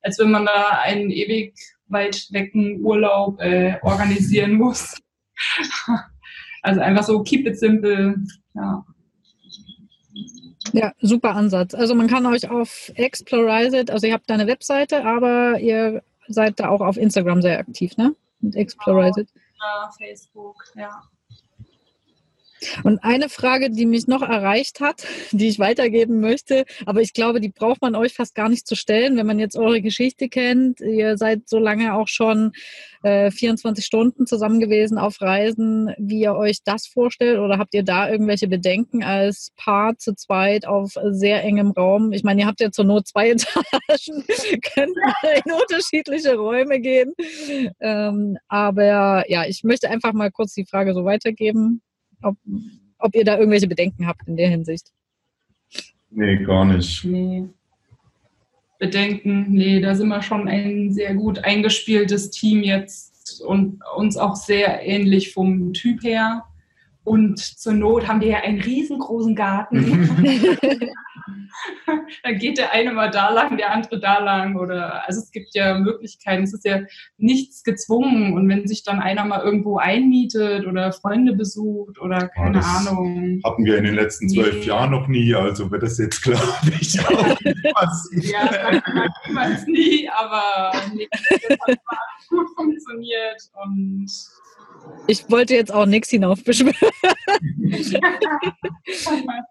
[0.00, 1.54] als wenn man da einen ewig
[1.88, 4.96] weit wecken Urlaub äh, organisieren muss.
[6.60, 8.16] Also einfach so keep it simple.
[8.52, 8.84] Ja.
[10.72, 11.72] Ja, super Ansatz.
[11.72, 16.02] Also man kann euch auf Explorize It, also ihr habt da eine Webseite, aber ihr
[16.28, 18.14] seid da auch auf Instagram sehr aktiv, ne?
[18.40, 19.28] Mit Explorize It.
[19.60, 21.02] Ja, Facebook, ja.
[22.84, 27.40] Und eine Frage, die mich noch erreicht hat, die ich weitergeben möchte, aber ich glaube,
[27.40, 30.80] die braucht man euch fast gar nicht zu stellen, wenn man jetzt eure Geschichte kennt.
[30.80, 32.52] Ihr seid so lange auch schon
[33.02, 37.82] äh, 24 Stunden zusammen gewesen auf Reisen, wie ihr euch das vorstellt oder habt ihr
[37.82, 42.12] da irgendwelche Bedenken als Paar zu zweit auf sehr engem Raum?
[42.12, 44.24] Ich meine, ihr habt ja zur Not zwei Etagen,
[44.74, 44.96] könnt
[45.44, 47.12] in unterschiedliche Räume gehen.
[47.80, 51.82] Ähm, aber ja, ich möchte einfach mal kurz die Frage so weitergeben
[52.22, 52.36] ob,
[52.98, 54.92] ob ihr da irgendwelche Bedenken habt in der Hinsicht.
[56.10, 57.04] Nee, gar nicht.
[57.04, 57.44] Nee.
[58.78, 64.36] Bedenken, nee, da sind wir schon ein sehr gut eingespieltes Team jetzt und uns auch
[64.36, 66.44] sehr ähnlich vom Typ her.
[67.04, 70.48] Und zur Not haben wir ja einen riesengroßen Garten.
[72.22, 74.56] Dann geht der eine mal da lang, der andere da lang.
[74.56, 76.44] Oder also es gibt ja Möglichkeiten.
[76.44, 76.80] Es ist ja
[77.16, 78.34] nichts gezwungen.
[78.34, 83.40] Und wenn sich dann einer mal irgendwo einmietet oder Freunde besucht oder keine das Ahnung.
[83.44, 84.64] Hatten wir in den letzten zwölf Nee.
[84.66, 86.42] Jahren noch nie, also wird das jetzt, glaube
[86.80, 88.30] ich, auch nicht passieren.
[88.30, 91.78] Ja, das sagt man niemals nie, aber nee, das hat
[92.28, 94.10] gut funktioniert und
[95.06, 96.74] Ich wollte jetzt auch nichts hinaufbeschwören.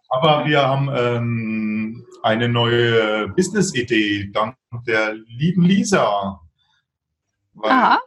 [0.09, 4.55] Aber wir haben ähm, eine neue Business-Idee dank
[4.85, 6.39] der lieben Lisa.
[7.55, 7.99] Weil Aha,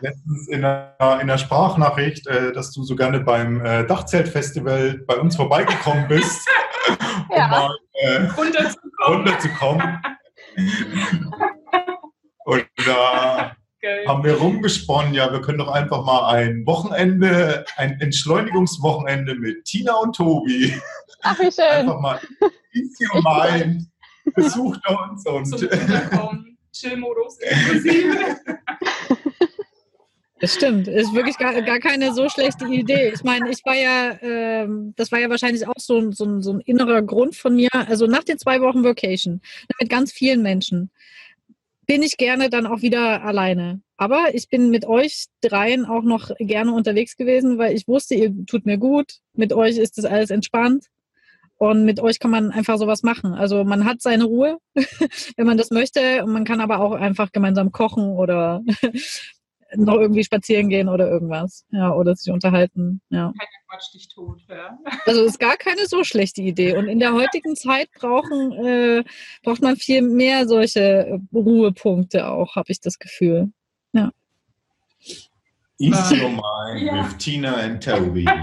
[0.00, 5.16] letztens in einer, in einer Sprachnachricht, äh, dass du so gerne beim äh, Dachzeltfestival bei
[5.16, 6.48] uns vorbeigekommen bist,
[7.28, 7.48] um Ja.
[7.48, 9.16] mal äh, runterzukommen.
[9.26, 9.98] runterzukommen.
[12.46, 14.06] Und da Geil.
[14.08, 19.92] haben wir rumgesponnen, ja, wir können doch einfach mal ein Wochenende, ein Entschleunigungswochenende mit Tina
[19.96, 20.72] und Tobi,
[21.22, 21.64] ach wie schön.
[21.64, 22.18] einfach mal
[22.72, 23.86] easy your mind,
[24.34, 26.58] besucht uns Zum und Runterkommen.
[26.72, 28.36] Chill-Modus inklusive.
[30.40, 30.88] Das stimmt.
[30.88, 33.12] Ist wirklich gar, gar keine so schlechte Idee.
[33.14, 36.42] Ich meine, ich war ja, ähm, das war ja wahrscheinlich auch so, ein- so, ein-
[36.42, 37.68] so ein innerer Grund von mir.
[37.72, 39.40] Also nach den zwei Wochen Vacation
[39.80, 40.90] mit ganz vielen Menschen
[41.86, 43.80] bin ich gerne dann auch wieder alleine.
[43.96, 48.32] Aber ich bin mit euch dreien auch noch gerne unterwegs gewesen, weil ich wusste, ihr
[48.46, 49.18] tut mir gut.
[49.34, 50.86] Mit euch ist das alles entspannt.
[51.56, 53.32] Und mit euch kann man einfach sowas machen.
[53.32, 54.58] Also man hat seine Ruhe,
[55.36, 56.24] wenn man das möchte.
[56.24, 58.62] Und man kann aber auch einfach gemeinsam kochen oder
[59.76, 61.64] noch irgendwie spazieren gehen oder irgendwas.
[61.70, 63.00] Ja, oder sich unterhalten.
[63.10, 63.32] Ja.
[63.68, 64.42] Quatsch dich tot.
[64.48, 64.78] Ja.
[65.06, 66.76] Also ist gar keine so schlechte Idee.
[66.76, 69.04] Und in der heutigen Zeit brauchen, äh,
[69.42, 73.52] braucht man viel mehr solche Ruhepunkte auch, habe ich das Gefühl.
[75.80, 77.02] Ease your mind ja.
[77.02, 78.24] with Tina and Toby.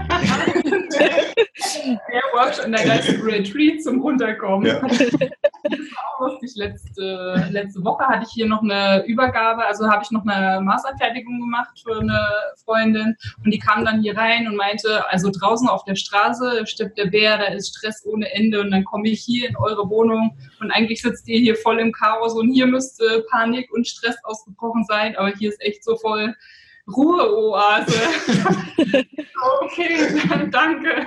[1.82, 4.66] der Workshop der geistigen Retreat zum Runterkommen.
[4.66, 4.80] Ja.
[4.80, 6.52] Das war auch lustig.
[6.56, 11.40] Letzte, letzte Woche hatte ich hier noch eine Übergabe, also habe ich noch eine Maßanfertigung
[11.40, 12.20] gemacht für eine
[12.64, 16.98] Freundin und die kam dann hier rein und meinte, also draußen auf der Straße stirbt
[16.98, 20.36] der Bär, da ist Stress ohne Ende und dann komme ich hier in eure Wohnung
[20.60, 24.84] und eigentlich sitzt ihr hier voll im Chaos und hier müsste Panik und Stress ausgebrochen
[24.84, 26.34] sein, aber hier ist echt so voll
[26.88, 27.92] Ruheoase.
[29.62, 31.06] okay, dann danke.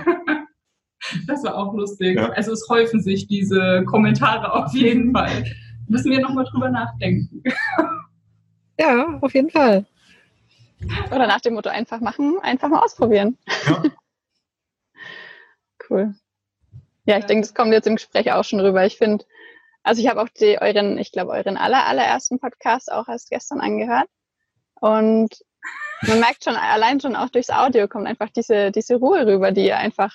[1.28, 2.18] Das war auch lustig.
[2.18, 2.30] Ja.
[2.30, 5.46] Also es häufen sich diese Kommentare auf jeden Fall.
[5.88, 7.44] Müssen wir nochmal drüber nachdenken.
[8.80, 9.86] Ja, auf jeden Fall.
[11.08, 13.38] Oder nach dem Motto einfach machen, einfach mal ausprobieren.
[13.68, 13.84] Ja.
[15.90, 16.16] cool.
[17.06, 18.86] Ja, ich denke, das kommt jetzt im Gespräch auch schon rüber.
[18.86, 19.26] Ich finde,
[19.84, 23.62] also ich habe auch die, euren, ich glaube, euren aller, allerersten Podcast auch erst gestern
[23.62, 24.10] angehört.
[24.82, 25.44] Und
[26.02, 29.66] man merkt schon, allein schon auch durchs Audio kommt einfach diese, diese Ruhe rüber, die
[29.66, 30.14] ihr einfach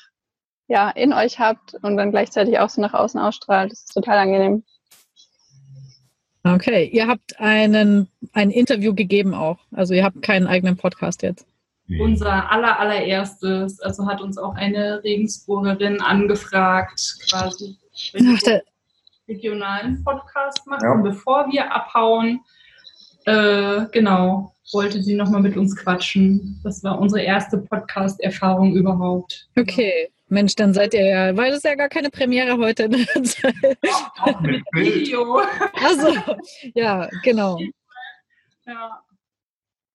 [0.68, 3.72] ja, in euch habt und dann gleichzeitig auch so nach außen ausstrahlt.
[3.72, 4.62] Das ist total angenehm.
[6.44, 9.58] Okay, ihr habt einen, ein Interview gegeben auch.
[9.72, 11.46] Also ihr habt keinen eigenen Podcast jetzt.
[11.98, 17.76] Unser aller, allererstes, also hat uns auch eine Regensburgerin angefragt, quasi,
[18.12, 18.62] wenn wir
[19.30, 20.94] regionalen Podcast machen, ja.
[21.02, 22.40] bevor wir abhauen.
[23.26, 26.60] Äh, genau, wollte sie nochmal mit uns quatschen.
[26.62, 29.48] Das war unsere erste Podcast-Erfahrung überhaupt.
[29.58, 30.10] Okay.
[30.28, 32.88] Mensch, dann seid ihr ja, weil es ja gar keine Premiere heute.
[32.88, 33.04] Ne?
[34.20, 35.40] Auch mit Video.
[35.82, 36.14] Also,
[36.74, 37.58] ja, genau.
[38.64, 39.02] Ja.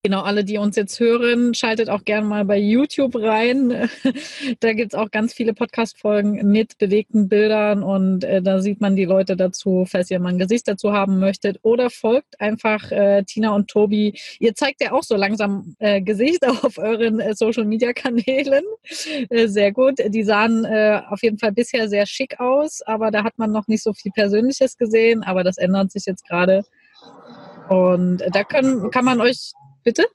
[0.06, 3.90] Genau, alle, die uns jetzt hören, schaltet auch gerne mal bei YouTube rein.
[4.60, 8.96] da gibt es auch ganz viele Podcast-Folgen mit bewegten Bildern und äh, da sieht man
[8.96, 11.58] die Leute dazu, falls ihr mal ein Gesicht dazu haben möchtet.
[11.64, 14.14] Oder folgt einfach äh, Tina und Tobi.
[14.38, 18.64] Ihr zeigt ja auch so langsam äh, Gesichter auf euren äh, Social-Media-Kanälen.
[19.32, 19.96] Äh, sehr gut.
[20.06, 23.68] Die sahen äh, auf jeden Fall bisher sehr schick aus, aber da hat man noch
[23.68, 25.24] nicht so viel Persönliches gesehen.
[25.24, 26.64] Aber das ändert sich jetzt gerade.
[27.70, 29.54] Und da können, kann man euch
[29.86, 30.06] Bitte?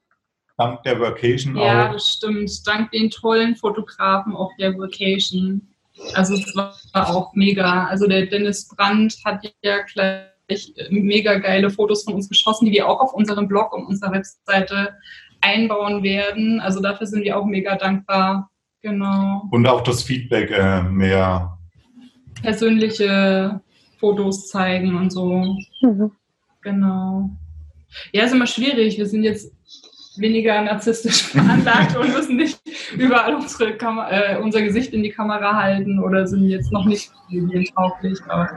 [0.57, 1.65] Dank der Vacation auch.
[1.65, 2.51] Ja, das stimmt.
[2.67, 5.67] Dank den tollen Fotografen auf der Vacation.
[6.13, 7.85] Also es war auch mega.
[7.85, 12.87] Also der Dennis Brandt hat ja gleich mega geile Fotos von uns geschossen, die wir
[12.87, 14.95] auch auf unserem Blog und unserer Webseite
[15.39, 16.59] einbauen werden.
[16.59, 18.49] Also dafür sind wir auch mega dankbar.
[18.81, 19.47] Genau.
[19.51, 21.57] Und auch das Feedback äh, mehr.
[22.41, 23.61] Persönliche
[23.99, 25.55] Fotos zeigen und so.
[25.81, 26.11] Mhm.
[26.61, 27.29] Genau.
[28.11, 28.97] Ja, ist immer schwierig.
[28.97, 29.53] Wir sind jetzt
[30.17, 32.59] weniger narzisstisch veranlagt und müssen nicht
[32.97, 33.77] überall unsere
[34.09, 38.19] äh, unser Gesicht in die Kamera halten oder sind jetzt noch nicht medientauglich.
[38.27, 38.49] Aber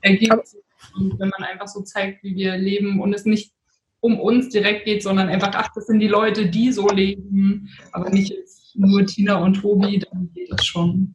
[0.00, 0.60] ergibt sich,
[0.94, 3.52] wenn man einfach so zeigt, wie wir leben und es nicht
[4.00, 8.10] um uns direkt geht, sondern einfach, ach, das sind die Leute, die so leben, aber
[8.10, 11.14] nicht jetzt nur Tina und Tobi, dann geht das schon.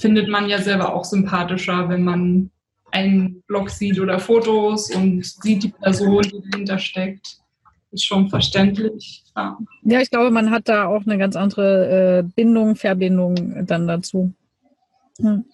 [0.00, 2.50] Findet man ja selber auch sympathischer, wenn man
[2.92, 7.40] einen Blog sieht oder Fotos und sieht die Person, die dahinter steckt
[7.92, 9.24] ist schon verständlich.
[9.36, 9.58] Ja.
[9.82, 14.32] ja, ich glaube, man hat da auch eine ganz andere äh, Bindung, Verbindung dann dazu.
[15.18, 15.44] Hm.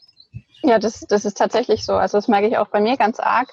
[0.62, 1.94] Ja, das, das ist tatsächlich so.
[1.94, 3.52] Also das merke ich auch bei mir ganz arg.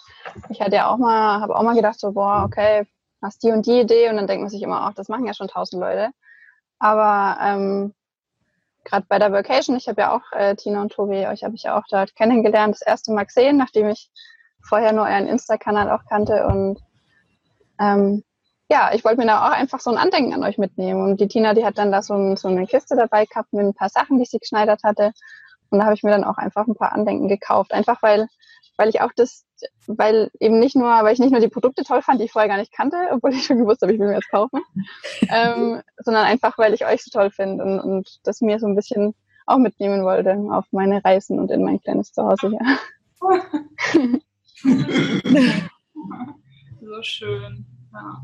[0.49, 2.87] Ich hatte ja auch mal, habe auch mal gedacht, so, boah, okay,
[3.21, 5.33] hast die und die Idee und dann denkt man sich immer, ach, das machen ja
[5.33, 6.09] schon tausend Leute.
[6.79, 7.93] Aber ähm,
[8.83, 11.63] gerade bei der Vacation, ich habe ja auch äh, Tina und Tobi, euch habe ich
[11.63, 14.11] ja auch dort kennengelernt, das erste Mal gesehen, nachdem ich
[14.61, 16.79] vorher nur euren Insta-Kanal auch kannte und
[17.79, 18.23] ähm,
[18.69, 21.03] ja, ich wollte mir da auch einfach so ein Andenken an euch mitnehmen.
[21.03, 23.65] Und die Tina, die hat dann da so, ein, so eine Kiste dabei gehabt mit
[23.65, 25.11] ein paar Sachen, die sie geschneidert hatte.
[25.69, 27.71] Und da habe ich mir dann auch einfach ein paar Andenken gekauft.
[27.73, 28.27] Einfach weil,
[28.77, 29.45] weil ich auch das,
[29.87, 32.49] weil eben nicht nur, weil ich nicht nur die Produkte toll fand, die ich vorher
[32.49, 34.61] gar nicht kannte, obwohl ich schon gewusst habe, ich will mir jetzt kaufen,
[35.29, 38.75] ähm, sondern einfach, weil ich euch so toll finde und, und das mir so ein
[38.75, 39.13] bisschen
[39.45, 42.59] auch mitnehmen wollte auf meine Reisen und in mein kleines Zuhause hier.
[46.81, 47.65] so schön.
[47.93, 48.21] Ja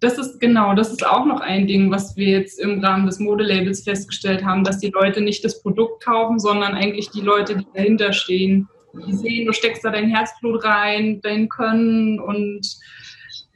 [0.00, 3.20] das ist genau, das ist auch noch ein Ding, was wir jetzt im Rahmen des
[3.20, 7.66] Modelabels festgestellt haben, dass die Leute nicht das Produkt kaufen, sondern eigentlich die Leute, die
[7.74, 8.66] dahinter stehen.
[9.06, 12.66] Die sehen, du steckst da dein Herzblut rein, dein Können und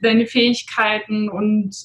[0.01, 1.75] deine Fähigkeiten und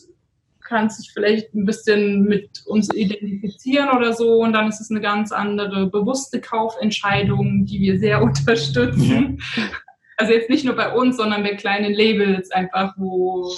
[0.71, 4.41] kannst dich vielleicht ein bisschen mit uns identifizieren oder so.
[4.41, 9.39] Und dann ist es eine ganz andere bewusste Kaufentscheidung, die wir sehr unterstützen.
[9.57, 9.63] Ja.
[10.17, 13.53] Also jetzt nicht nur bei uns, sondern bei kleinen Labels einfach, wo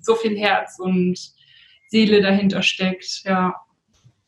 [0.00, 1.18] so viel Herz und
[1.88, 3.22] Seele dahinter steckt.
[3.24, 3.54] Ja,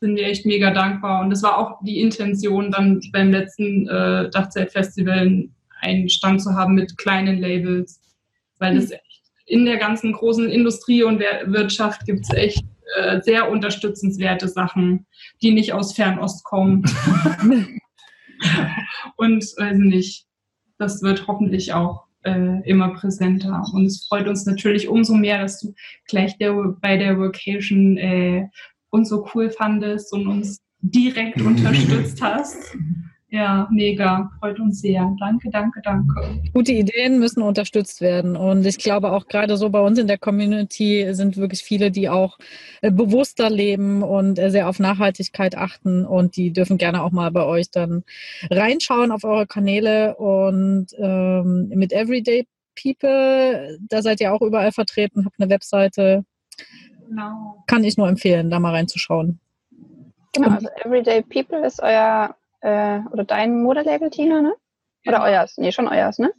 [0.01, 1.23] sind wir echt mega dankbar.
[1.23, 5.49] Und das war auch die Intention, dann beim letzten äh, Dachzeit-Festival
[5.81, 8.01] einen Stand zu haben mit kleinen Labels,
[8.59, 9.03] weil das echt
[9.47, 12.65] in der ganzen großen Industrie und Wirtschaft gibt es echt
[12.97, 15.07] äh, sehr unterstützenswerte Sachen,
[15.43, 16.83] die nicht aus Fernost kommen.
[19.17, 20.27] und weiß nicht,
[20.79, 23.63] das wird hoffentlich auch äh, immer präsenter.
[23.73, 25.75] Und es freut uns natürlich umso mehr, dass du
[26.09, 28.49] gleich der, bei der Vocation äh,
[28.91, 32.57] uns so cool fandest und uns direkt unterstützt hast.
[33.29, 34.31] Ja, mega.
[34.39, 35.15] Freut uns sehr.
[35.19, 36.41] Danke, danke, danke.
[36.55, 38.37] Gute Ideen müssen unterstützt werden.
[38.37, 42.09] Und ich glaube auch gerade so bei uns in der Community sind wirklich viele, die
[42.09, 42.39] auch
[42.83, 46.07] äh, bewusster leben und äh, sehr auf Nachhaltigkeit achten.
[46.07, 48.05] Und die dürfen gerne auch mal bei euch dann
[48.49, 50.17] reinschauen auf eure Kanäle.
[50.17, 52.47] Und ähm, mit Everyday
[52.81, 56.25] People, da seid ihr auch überall vertreten, habt eine Webseite.
[57.09, 57.65] Genau.
[57.67, 59.39] Kann ich nur empfehlen, da mal reinzuschauen.
[60.33, 64.55] Genau, also Everyday People ist euer äh, oder dein Modelabel, Tina, ne?
[65.07, 65.23] Oder ja.
[65.25, 65.57] euers?
[65.57, 66.33] Nee, schon euers, ne?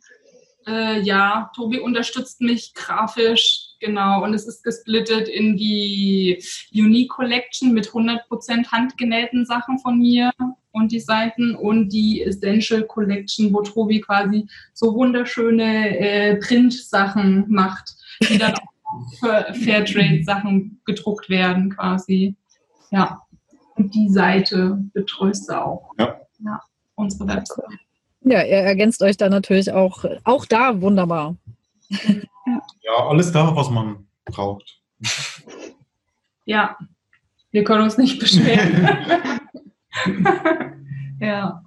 [0.67, 4.23] Äh, ja, Tobi unterstützt mich grafisch, genau.
[4.23, 6.43] Und es ist gesplittet in die
[6.73, 10.31] Unique Collection mit 100% handgenähten Sachen von mir
[10.71, 17.95] und die Seiten und die Essential Collection, wo Tobi quasi so wunderschöne äh, Print-Sachen macht,
[18.29, 18.76] die dann auch
[19.19, 22.35] Fairtrade-Sachen gedruckt werden quasi.
[22.91, 23.21] Ja.
[23.75, 25.91] Und die Seite betreust du auch.
[25.99, 26.19] Ja.
[26.39, 26.61] ja
[26.95, 27.67] unsere Webseite.
[28.21, 31.35] Ja, ihr ergänzt euch da natürlich auch, auch da wunderbar.
[31.89, 34.81] Ja, alles da, was man braucht.
[36.45, 36.77] Ja,
[37.51, 39.39] wir können uns nicht beschweren.
[41.19, 41.63] ja.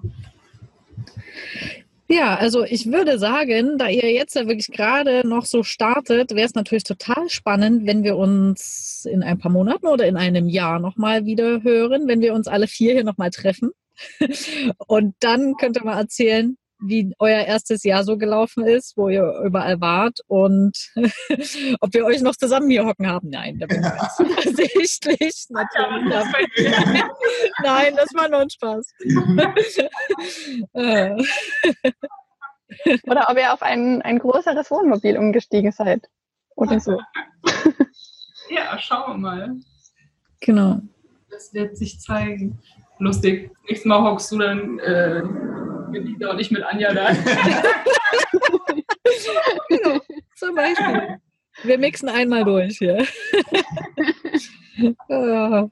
[2.12, 6.44] Ja, also ich würde sagen, da ihr jetzt ja wirklich gerade noch so startet, wäre
[6.44, 10.80] es natürlich total spannend, wenn wir uns in ein paar Monaten oder in einem Jahr
[10.80, 13.70] nochmal wieder hören, wenn wir uns alle vier hier nochmal treffen.
[14.88, 19.42] Und dann könnt ihr mal erzählen, wie euer erstes Jahr so gelaufen ist, wo ihr
[19.44, 20.90] überall wart und
[21.80, 23.28] ob wir euch noch zusammen hier hocken haben.
[23.30, 25.46] Nein, da bin ich ganz zuversichtlich.
[25.48, 26.14] Natürlich.
[27.62, 28.92] Nein, das war nur ein Spaß.
[33.04, 36.08] Oder ob ihr auf ein, ein größeres Wohnmobil umgestiegen seid.
[36.56, 36.98] Oder so.
[38.50, 39.56] Ja, schauen wir mal.
[40.40, 40.80] Genau.
[41.30, 42.58] Das wird sich zeigen.
[42.98, 43.50] Lustig.
[43.68, 45.22] Nächstes Mal hockst du dann äh,
[45.90, 47.12] mit Lisa und ich mit Anja da.
[49.68, 50.00] genau,
[50.36, 51.20] zum Beispiel.
[51.62, 53.06] Wir mixen einmal durch hier.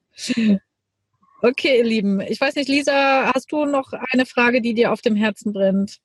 [1.42, 2.20] okay, ihr Lieben.
[2.20, 5.98] Ich weiß nicht, Lisa, hast du noch eine Frage, die dir auf dem Herzen brennt?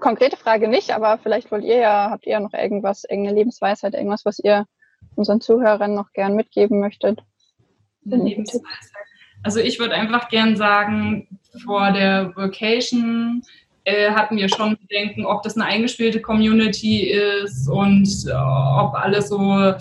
[0.00, 3.94] Konkrete Frage nicht, aber vielleicht wollt ihr ja, habt ihr ja noch irgendwas, irgendeine Lebensweisheit,
[3.94, 4.66] irgendwas, was ihr
[5.14, 7.22] unseren Zuhörern noch gern mitgeben möchtet?
[8.02, 9.06] Lebensweisheit.
[9.44, 11.28] Also ich würde einfach gern sagen,
[11.62, 13.42] vor der Vacation
[13.84, 19.20] äh, hatten wir schon Bedenken, ob das eine eingespielte Community ist und äh, ob alle
[19.20, 19.74] so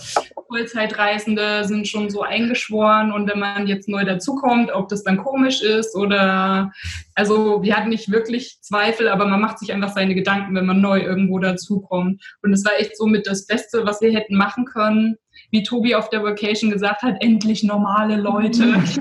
[0.50, 5.62] Vollzeitreisende sind schon so eingeschworen und wenn man jetzt neu dazukommt, ob das dann komisch
[5.62, 6.72] ist oder
[7.16, 10.82] also wir hatten nicht wirklich Zweifel, aber man macht sich einfach seine Gedanken, wenn man
[10.82, 12.22] neu irgendwo dazukommt.
[12.42, 15.18] Und es war echt so mit das Beste, was wir hätten machen können
[15.54, 18.66] wie Tobi auf der Vacation gesagt hat, endlich normale Leute.
[18.66, 19.00] Du kannst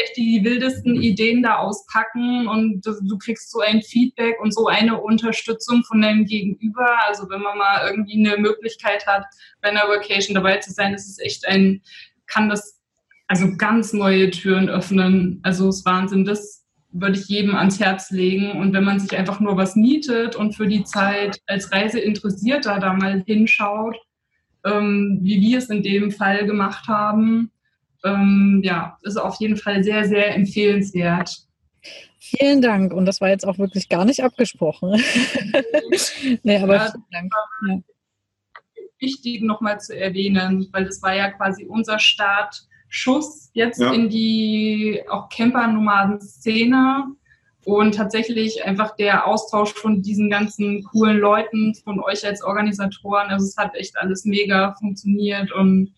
[0.00, 5.00] echt die wildesten Ideen da auspacken und du kriegst so ein Feedback und so eine
[5.00, 6.86] Unterstützung von deinem Gegenüber.
[7.08, 9.24] Also wenn man mal irgendwie eine Möglichkeit hat,
[9.60, 11.82] bei einer Vacation dabei zu sein, ist es echt ein,
[12.28, 12.80] kann das
[13.26, 15.40] also ganz neue Türen öffnen.
[15.42, 16.24] Also es ist Wahnsinn.
[16.24, 18.52] Das würde ich jedem ans Herz legen.
[18.52, 22.92] Und wenn man sich einfach nur was mietet und für die Zeit als Reiseinteressierter da
[22.92, 23.96] mal hinschaut,
[24.64, 27.50] ähm, wie wir es in dem Fall gemacht haben.
[28.04, 31.46] Ähm, ja, ist auf jeden Fall sehr, sehr empfehlenswert.
[32.18, 32.92] Vielen Dank.
[32.92, 34.90] Und das war jetzt auch wirklich gar nicht abgesprochen.
[36.42, 37.32] nee, aber ja, vielen Dank.
[37.68, 37.78] Ja.
[38.98, 43.92] Wichtig nochmal zu erwähnen, weil das war ja quasi unser Startschuss jetzt ja.
[43.92, 47.06] in die auch Camper-Nomaden-Szene
[47.64, 53.46] und tatsächlich einfach der Austausch von diesen ganzen coolen Leuten, von euch als Organisatoren, also
[53.46, 55.94] es hat echt alles mega funktioniert und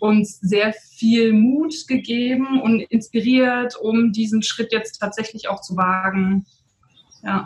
[0.00, 6.46] uns sehr viel Mut gegeben und inspiriert, um diesen Schritt jetzt tatsächlich auch zu wagen.
[7.24, 7.44] Ja.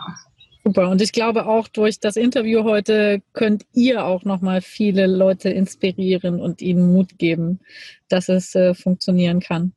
[0.63, 0.89] Super.
[0.89, 6.39] Und ich glaube auch durch das Interview heute könnt ihr auch nochmal viele Leute inspirieren
[6.39, 7.59] und ihnen Mut geben,
[8.07, 9.73] dass es äh, funktionieren kann.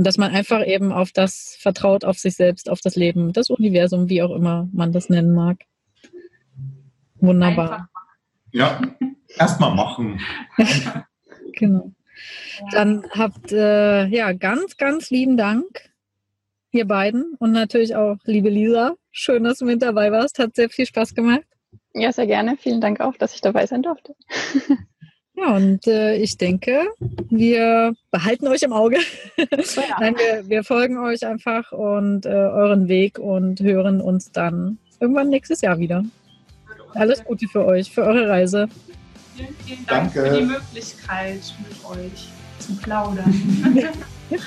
[0.00, 3.50] Und dass man einfach eben auf das vertraut, auf sich selbst, auf das Leben, das
[3.50, 5.58] Universum, wie auch immer man das nennen mag.
[7.16, 7.90] Wunderbar.
[8.50, 8.80] Ja,
[9.36, 10.18] erstmal machen.
[11.52, 11.92] genau.
[12.72, 15.90] Dann habt äh, ja ganz, ganz lieben Dank,
[16.70, 18.94] ihr beiden und natürlich auch liebe Lisa.
[19.10, 20.38] Schön, dass du mit dabei warst.
[20.38, 21.44] Hat sehr viel Spaß gemacht.
[21.92, 22.56] Ja, sehr gerne.
[22.56, 24.14] Vielen Dank auch, dass ich dabei sein durfte.
[25.40, 26.88] Ja, und äh, ich denke,
[27.30, 28.98] wir behalten euch im Auge.
[29.36, 29.46] Ja.
[30.00, 35.30] Nein, wir, wir folgen euch einfach und äh, euren Weg und hören uns dann irgendwann
[35.30, 36.04] nächstes Jahr wieder.
[36.94, 38.68] Alles Gute für euch, für eure Reise.
[39.36, 40.30] Vielen, vielen Dank Danke.
[40.30, 42.28] für die Möglichkeit, mit euch
[42.58, 43.24] zu plaudern.
[44.28, 44.38] wir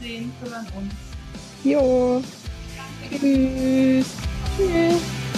[0.00, 0.94] sehen, hören uns.
[1.62, 2.22] Jo.
[3.08, 4.06] Tschüss.
[4.56, 5.29] Tschüss.